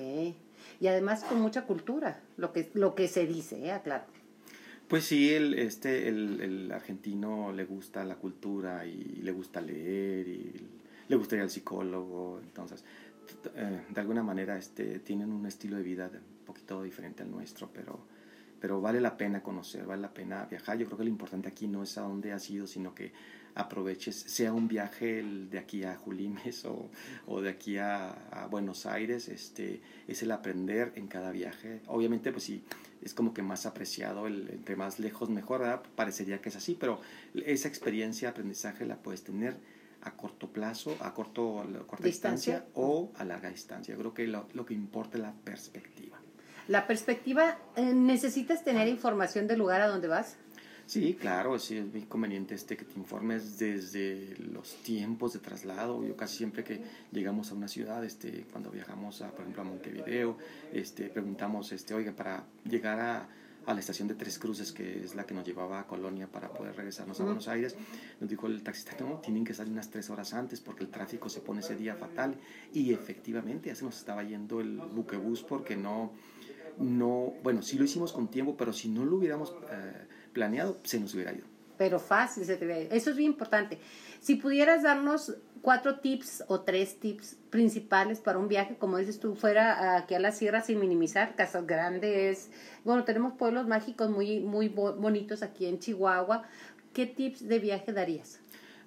Y 0.80 0.88
además 0.88 1.24
con 1.24 1.42
mucha 1.42 1.65
cultura, 1.65 2.22
lo 2.38 2.52
que, 2.54 2.70
lo 2.74 2.96
que 2.96 3.08
se 3.08 3.26
dice, 3.26 3.70
¿eh? 3.70 3.80
Claro. 3.84 4.04
Pues 4.88 5.06
sí, 5.06 5.34
el, 5.34 5.54
este, 5.54 6.08
el, 6.08 6.42
el, 6.42 6.72
argentino 6.72 7.52
le 7.54 7.65
gusta 7.65 8.04
la 8.04 8.15
cultura 8.15 8.86
y 8.88 9.20
le 9.22 9.32
gusta 9.32 9.62
leer 9.62 10.28
y 10.28 10.68
le 11.08 11.15
gusta 11.15 11.36
ir 11.36 11.44
al 11.44 11.52
psicólogo, 11.52 12.39
entonces 12.42 12.84
eh, 13.56 13.82
de 13.89 14.02
alguna 14.02 14.24
manera 14.24 14.58
este, 14.58 15.00
tienen 15.00 15.32
un 15.32 15.46
estilo 15.46 15.78
de 15.78 15.84
vida 15.84 16.10
un 16.12 16.46
poquito 16.46 16.82
diferente 16.84 17.24
al 17.24 17.32
nuestro, 17.32 17.70
pero, 17.72 18.00
pero 18.60 18.82
vale 18.82 19.02
la 19.02 19.17
pena 19.17 19.41
conocer, 19.41 19.86
vale 19.86 20.02
la 20.02 20.13
pena 20.13 20.45
viajar. 20.45 20.78
Yo 20.78 20.86
creo 20.86 20.98
que 20.98 21.04
lo 21.04 21.10
importante 21.10 21.48
aquí 21.48 21.67
no 21.67 21.84
es 21.84 21.98
a 21.98 22.02
dónde 22.02 22.32
has 22.32 22.50
ido, 22.50 22.67
sino 22.67 22.93
que 22.93 23.12
aproveches, 23.56 24.15
sea 24.15 24.54
un 24.54 24.67
viaje 24.67 25.24
de 25.24 25.60
aquí 25.60 25.84
a 25.84 25.95
Julimes 25.95 26.65
o, 26.65 26.89
o 27.28 27.41
de 27.41 27.50
aquí 27.50 27.78
a, 27.78 28.12
a, 28.32 28.48
Buenos 28.48 28.86
Aires, 28.86 29.28
este, 29.28 29.82
es 30.08 30.24
el 30.24 30.32
aprender 30.32 30.93
en 30.95 31.08
cada 31.08 31.32
viaje. 31.32 31.82
Obviamente, 31.88 32.32
pues 32.32 32.43
sí, 32.43 32.63
es 33.02 33.13
como 33.13 33.34
que 33.34 33.41
más 33.41 33.65
apreciado, 33.65 34.28
el, 34.28 34.50
entre 34.50 34.76
más 34.76 35.00
lejos 35.00 35.30
mejor, 35.30 35.62
¿verdad? 35.62 35.84
parecería 35.95 36.41
que 36.41 36.50
es 36.50 36.56
así, 36.56 36.78
pero 36.80 37.02
esa 37.34 37.67
experiencia 37.67 38.30
aprendizaje 38.30 38.86
la 38.86 38.98
puedes 38.98 39.24
tener 39.24 39.58
a 40.02 40.15
corto 40.15 40.48
plazo, 40.52 40.95
a 41.02 41.13
corto, 41.13 41.60
a 41.60 41.65
corta 41.86 42.06
distancia. 42.06 42.65
o 42.74 43.12
a 43.15 43.26
larga 43.26 43.50
distancia. 43.50 43.93
Yo 43.93 44.00
creo 44.00 44.13
que 44.13 44.28
lo, 44.28 44.48
lo 44.54 44.65
que 44.65 44.74
importa 44.74 45.17
es 45.17 45.24
la 45.24 45.34
perspectiva. 45.34 46.09
La 46.70 46.86
perspectiva, 46.86 47.58
eh, 47.76 47.96
¿necesitas 47.96 48.64
tener 48.64 48.88
información 48.88 49.48
del 49.48 49.58
lugar 49.58 49.82
a 49.82 49.88
donde 49.88 50.08
vas? 50.08 50.38
Sí, 50.86 51.18
claro, 51.20 51.58
sí 51.58 51.78
es 51.78 51.88
muy 51.88 52.04
conveniente 52.04 52.54
este 52.54 52.78
que 52.78 52.86
te 52.86 52.94
informes 53.00 53.58
desde 53.58 54.36
los 54.38 54.76
tiempos 54.84 55.34
de 55.34 55.40
traslado. 55.40 56.06
Yo 56.06 56.16
casi 56.16 56.38
siempre 56.38 56.64
que 56.64 56.80
llegamos 57.12 57.50
a 57.50 57.56
una 57.56 57.68
ciudad, 57.68 58.06
este, 58.06 58.46
cuando 58.52 58.70
viajamos 58.70 59.24
a, 59.24 59.32
por 59.32 59.42
ejemplo, 59.42 59.64
a 59.64 59.66
Montevideo, 59.66 60.38
este, 60.72 61.10
preguntamos, 61.10 61.72
este, 61.72 61.96
oiga, 61.96 62.12
para 62.12 62.44
llegar 62.64 63.00
a, 63.00 63.28
a 63.66 63.74
la 63.74 63.80
estación 63.80 64.08
de 64.08 64.14
Tres 64.14 64.38
Cruces, 64.38 64.72
que 64.72 65.04
es 65.04 65.16
la 65.16 65.26
que 65.26 65.34
nos 65.34 65.48
llevaba 65.48 65.80
a 65.80 65.88
Colonia 65.88 66.28
para 66.28 66.50
poder 66.50 66.76
regresarnos 66.76 67.20
a 67.20 67.24
Buenos 67.24 67.48
Aires, 67.48 67.76
nos 68.20 68.30
dijo 68.30 68.46
el 68.46 68.62
taxista, 68.62 68.96
no, 69.00 69.18
tienen 69.18 69.44
que 69.44 69.56
salir 69.56 69.74
unas 69.74 69.90
tres 69.90 70.12
horas 70.12 70.36
antes 70.36 70.60
porque 70.60 70.84
el 70.84 70.92
tráfico 70.92 71.30
se 71.30 71.42
pone 71.42 71.62
ese 71.62 71.76
día 71.76 71.96
fatal. 71.96 72.36
Y 72.74 72.94
efectivamente, 72.94 73.70
ya 73.70 73.76
se 73.76 73.86
nos 73.86 73.98
estaba 73.98 74.22
yendo 74.24 74.62
el 74.62 74.78
buquebús 74.78 75.42
porque 75.44 75.76
no, 75.76 76.14
no, 76.80 77.34
bueno, 77.44 77.62
sí 77.62 77.78
lo 77.78 77.84
hicimos 77.84 78.13
con 78.13 78.30
tiempo, 78.30 78.56
pero 78.58 78.74
si 78.74 78.89
no 78.89 79.06
lo 79.06 79.18
hubiéramos 79.18 79.54
eh, 79.70 80.08
planeado, 80.34 80.78
se 80.84 81.00
nos 81.00 81.13
hubiera 81.13 81.34
ido. 81.34 81.46
Pero 81.78 82.00
fácil 82.00 82.46
se 82.46 82.58
te 82.58 82.65
hubiera 82.65 82.82
ido. 82.82 82.92
Eso 82.92 83.10
es 83.10 83.18
bien 83.18 83.32
importante. 83.32 83.80
Si 84.20 84.36
pudieras 84.36 84.84
darnos 84.84 85.36
cuatro 85.62 86.00
tips 86.00 86.44
o 86.48 86.62
tres 86.62 87.00
tips 87.00 87.38
principales 87.50 88.20
para 88.20 88.38
un 88.38 88.48
viaje, 88.48 88.78
como 88.78 88.98
dices 88.98 89.20
tú, 89.20 89.36
fuera 89.36 89.98
aquí 89.98 90.13
a 90.13 90.20
la 90.20 90.32
sierra 90.32 90.62
sin 90.62 90.80
minimizar, 90.80 91.36
casas 91.36 91.65
grandes, 91.68 92.50
bueno, 92.84 93.04
tenemos 93.04 93.34
pueblos 93.34 93.68
mágicos 93.68 94.10
muy, 94.10 94.39
muy 94.39 94.70
bonitos 94.70 95.44
aquí 95.44 95.65
en 95.65 95.80
Chihuahua. 95.80 96.44
¿Qué 96.94 97.06
tips 97.06 97.48
de 97.48 97.60
viaje 97.60 97.94
darías? 97.94 98.39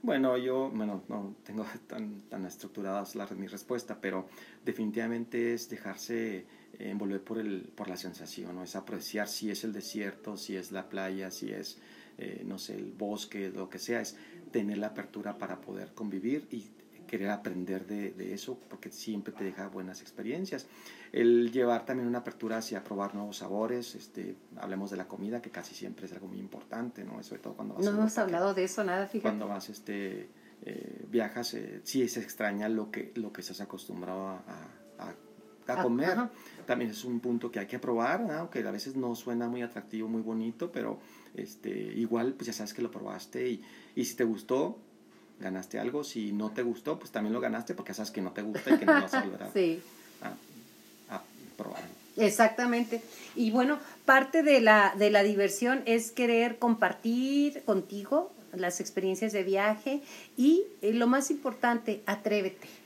Bueno, 0.03 0.37
yo 0.37 0.71
bueno, 0.75 1.05
no 1.09 1.37
tengo 1.45 1.65
tan, 1.87 2.21
tan 2.23 2.45
estructuradas 2.45 3.15
la, 3.15 3.27
mi 3.37 3.47
respuesta, 3.47 3.99
pero 4.01 4.27
definitivamente 4.65 5.55
es 5.55 5.69
dejarse 5.69 6.47
envolver 6.79 7.23
por, 7.23 7.39
el, 7.39 7.71
por 7.75 7.89
la 7.89 7.97
sensación, 7.97 8.57
¿no? 8.57 8.63
es 8.63 8.77
apreciar 8.77 9.29
si 9.29 9.51
es 9.51 9.65
el 9.65 9.73
desierto, 9.73 10.37
si 10.37 10.57
es 10.57 10.73
la 10.73 10.89
playa, 10.89 11.31
si 11.31 11.51
es, 11.51 11.79
eh, 12.19 12.43
no 12.45 12.59
sé, 12.59 12.75
el 12.75 12.93
bosque, 12.93 13.51
lo 13.51 13.69
que 13.69 13.79
sea, 13.79 14.01
es 14.01 14.17
tener 14.51 14.79
la 14.79 14.89
apertura 14.89 15.39
para 15.39 15.61
poder 15.61 15.93
convivir 15.95 16.47
y 16.51 16.71
querer 17.07 17.29
aprender 17.29 17.87
de, 17.87 18.13
de, 18.13 18.33
eso, 18.33 18.59
porque 18.71 18.91
siempre 18.91 19.35
te 19.35 19.45
deja 19.45 19.69
buenas 19.69 20.01
experiencias. 20.01 20.67
El 21.13 21.53
llevar 21.53 21.85
también 21.85 22.09
una 22.09 22.21
apertura 22.21 22.57
hacia 22.57 22.83
probar 22.83 23.15
nuevos 23.15 23.37
sabores, 23.37 23.95
este, 23.95 24.35
hablemos 24.57 24.91
de 24.91 24.97
la 24.97 25.07
comida, 25.07 25.43
que 25.43 25.51
casi 25.51 25.75
siempre 25.75 26.07
es 26.07 26.13
algo 26.15 26.29
muy 26.29 26.39
importante, 26.39 27.05
¿no? 27.05 27.23
Sobre 27.23 27.43
todo 27.43 27.53
cuando 27.55 27.75
vas 27.75 27.85
No 27.85 27.91
hemos 27.91 28.17
hablado 28.17 28.55
de 28.55 28.65
eso, 28.65 28.83
nada, 28.83 29.07
fíjate. 29.09 29.23
Cuando 29.29 29.47
vas, 29.47 29.69
este, 29.69 30.31
eh, 30.63 31.05
viajas, 31.11 31.53
eh, 31.53 31.83
sí 31.85 32.09
se 32.09 32.21
extraña 32.21 32.71
lo 32.71 32.91
que, 32.91 33.13
lo 33.17 33.31
que 33.31 33.43
estás 33.43 33.61
acostumbrado 33.61 34.29
a, 34.29 34.43
a, 34.99 35.15
a 35.67 35.83
comer. 35.83 36.13
Ajá. 36.13 36.31
También 36.67 36.91
es 36.91 37.05
un 37.05 37.21
punto 37.21 37.51
que 37.51 37.61
hay 37.61 37.67
que 37.67 37.79
probar, 37.79 38.21
¿no? 38.21 38.33
aunque 38.35 38.61
a 38.61 38.71
veces 38.71 38.97
no 38.97 39.15
suena 39.15 39.49
muy 39.49 39.63
atractivo, 39.63 40.09
muy 40.09 40.23
bonito, 40.23 40.71
pero 40.73 40.99
este, 41.35 41.71
igual 41.71 42.35
pues 42.35 42.47
ya 42.47 42.53
sabes 42.53 42.75
que 42.75 42.83
lo 42.83 42.91
probaste 42.91 43.49
y, 43.49 43.63
y 43.97 44.05
si 44.05 44.15
te 44.15 44.25
gustó, 44.25 44.79
ganaste 45.41 45.79
algo. 45.79 46.05
Si 46.05 46.33
no 46.33 46.51
te 46.51 46.63
gustó, 46.63 46.99
pues 46.99 47.11
también 47.11 47.33
lo 47.33 47.41
ganaste 47.41 47.75
porque 47.75 47.95
sabes 47.95 48.11
que 48.11 48.23
no 48.23 48.33
te 48.33 48.43
gusta 48.43 48.75
y 48.75 48.79
que 48.79 48.87
no 48.87 48.93
vas 48.93 49.15
a 49.15 49.23
volver 49.23 49.43
a, 49.43 49.51
sí. 49.53 49.83
a, 50.23 51.17
a 51.17 51.23
probar. 51.57 51.83
Exactamente. 52.17 53.03
Y 53.35 53.51
bueno, 53.51 53.79
parte 54.05 54.43
de 54.43 54.61
la, 54.61 54.95
de 54.97 55.11
la 55.11 55.23
diversión 55.23 55.83
es 55.87 56.11
querer 56.11 56.59
compartir 56.59 57.63
contigo 57.65 58.33
las 58.55 58.81
experiencias 58.81 59.33
de 59.33 59.43
viaje 59.45 60.03
y 60.37 60.65
eh, 60.83 60.93
lo 60.93 61.07
más 61.07 61.31
importante, 61.31 62.03
atrévete 62.07 62.82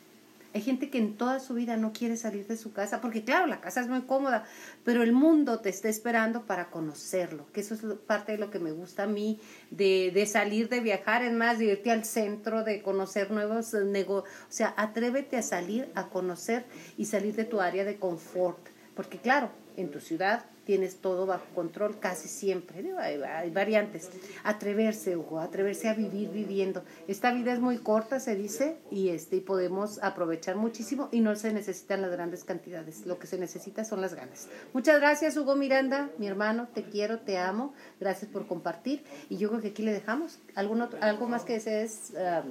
hay 0.56 0.62
gente 0.62 0.88
que 0.88 0.96
en 0.96 1.18
toda 1.18 1.38
su 1.38 1.52
vida 1.52 1.76
no 1.76 1.92
quiere 1.92 2.16
salir 2.16 2.46
de 2.46 2.56
su 2.56 2.72
casa, 2.72 3.02
porque 3.02 3.22
claro, 3.22 3.46
la 3.46 3.60
casa 3.60 3.82
es 3.82 3.88
muy 3.88 4.00
cómoda, 4.02 4.44
pero 4.84 5.02
el 5.02 5.12
mundo 5.12 5.60
te 5.60 5.68
está 5.68 5.90
esperando 5.90 6.46
para 6.46 6.70
conocerlo, 6.70 7.46
que 7.52 7.60
eso 7.60 7.74
es 7.74 7.82
parte 8.06 8.32
de 8.32 8.38
lo 8.38 8.50
que 8.50 8.58
me 8.58 8.72
gusta 8.72 9.02
a 9.02 9.06
mí, 9.06 9.38
de, 9.70 10.10
de 10.14 10.24
salir, 10.24 10.70
de 10.70 10.80
viajar, 10.80 11.22
es 11.22 11.34
más, 11.34 11.58
de 11.58 11.66
irte 11.66 11.90
al 11.90 12.06
centro, 12.06 12.64
de 12.64 12.80
conocer 12.80 13.30
nuevos 13.30 13.74
negocios, 13.74 14.34
o 14.48 14.52
sea, 14.52 14.72
atrévete 14.78 15.36
a 15.36 15.42
salir, 15.42 15.90
a 15.94 16.08
conocer 16.08 16.64
y 16.96 17.04
salir 17.04 17.36
de 17.36 17.44
tu 17.44 17.60
área 17.60 17.84
de 17.84 17.98
confort, 17.98 18.66
porque 18.94 19.18
claro, 19.18 19.50
en 19.76 19.90
tu 19.90 20.00
ciudad 20.00 20.46
tienes 20.66 20.96
todo 20.96 21.26
bajo 21.26 21.46
control 21.54 21.98
casi 21.98 22.28
siempre. 22.28 22.84
Hay, 22.98 23.50
variantes. 23.50 24.10
Atreverse, 24.42 25.16
Hugo, 25.16 25.40
atreverse 25.40 25.88
a 25.88 25.94
vivir 25.94 26.28
viviendo. 26.30 26.82
Esta 27.06 27.32
vida 27.32 27.52
es 27.52 27.60
muy 27.60 27.78
corta, 27.78 28.18
se 28.20 28.34
dice, 28.34 28.76
y, 28.90 29.08
este, 29.10 29.36
y 29.36 29.40
podemos 29.40 30.02
aprovechar 30.02 30.56
muchísimo 30.56 31.08
y 31.12 31.20
no 31.20 31.34
se 31.36 31.52
necesitan 31.52 32.02
las 32.02 32.10
grandes 32.10 32.44
cantidades. 32.44 33.06
Lo 33.06 33.18
que 33.18 33.28
se 33.28 33.38
necesita 33.38 33.84
son 33.84 34.00
las 34.00 34.14
ganas. 34.14 34.48
Muchas 34.74 34.98
gracias, 34.98 35.36
Hugo 35.36 35.54
Miranda, 35.54 36.10
mi 36.18 36.26
hermano. 36.26 36.68
Te 36.74 36.82
quiero, 36.82 37.20
te 37.20 37.38
amo. 37.38 37.72
Gracias 38.00 38.30
por 38.30 38.46
compartir. 38.46 39.04
Y 39.30 39.36
yo 39.36 39.48
creo 39.48 39.62
que 39.62 39.68
aquí 39.68 39.82
le 39.82 39.92
dejamos. 39.92 40.40
¿Algún 40.56 40.82
otro, 40.82 40.98
¿Algo 41.00 41.28
más 41.28 41.44
que 41.44 41.54
desees 41.54 42.12
uh, 42.14 42.42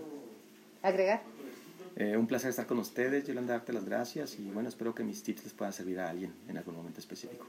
agregar? 0.81 1.21
Eh, 1.97 2.17
un 2.17 2.27
placer 2.27 2.49
estar 2.49 2.65
con 2.65 2.77
ustedes, 2.79 3.25
Yolanda, 3.25 3.53
darte 3.53 3.71
las 3.71 3.85
gracias 3.85 4.37
y 4.37 4.51
bueno, 4.51 4.67
espero 4.67 4.93
que 4.93 5.03
mis 5.03 5.23
tips 5.23 5.45
les 5.45 5.53
puedan 5.53 5.71
servir 5.71 5.99
a 6.01 6.09
alguien 6.09 6.33
en 6.49 6.57
algún 6.57 6.75
momento 6.75 6.99
específico. 6.99 7.47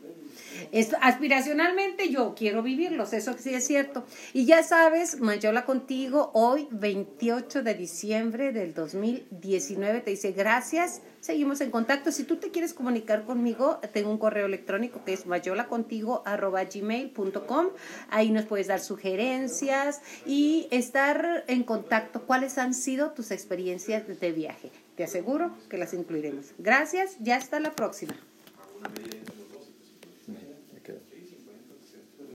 Esto, 0.70 0.96
aspiracionalmente 1.00 2.10
yo 2.10 2.32
quiero 2.36 2.62
vivirlos, 2.62 3.12
eso 3.12 3.34
sí 3.36 3.52
es 3.54 3.66
cierto. 3.66 4.06
Y 4.32 4.46
ya 4.46 4.62
sabes, 4.62 5.20
Mayola 5.20 5.64
contigo, 5.64 6.30
hoy 6.34 6.68
28 6.70 7.64
de 7.64 7.74
diciembre 7.74 8.52
del 8.52 8.72
2019, 8.72 10.00
te 10.02 10.10
dice 10.10 10.30
gracias, 10.30 11.02
seguimos 11.26 11.60
en 11.60 11.70
contacto. 11.70 12.10
Si 12.12 12.24
tú 12.24 12.36
te 12.36 12.50
quieres 12.50 12.72
comunicar 12.72 13.24
conmigo, 13.24 13.78
tengo 13.92 14.10
un 14.10 14.16
correo 14.18 14.46
electrónico 14.46 15.04
que 15.04 15.12
es 15.12 15.26
mayolacontigo.gmail.com, 15.26 17.66
ahí 18.10 18.30
nos 18.30 18.46
puedes 18.46 18.68
dar 18.68 18.80
sugerencias 18.80 20.00
y 20.24 20.68
estar 20.70 21.44
en 21.48 21.64
contacto. 21.64 22.22
¿Cuáles 22.22 22.56
han 22.58 22.72
sido 22.72 23.10
tus 23.10 23.32
experiencias 23.32 24.04
de 24.06 24.32
viaje? 24.32 24.70
Te 24.96 25.04
aseguro 25.04 25.50
que 25.68 25.76
las 25.78 25.92
incluiremos. 25.92 26.52
Gracias, 26.58 27.16
ya 27.20 27.36
hasta 27.36 27.60
la 27.60 27.72
próxima. 27.72 28.14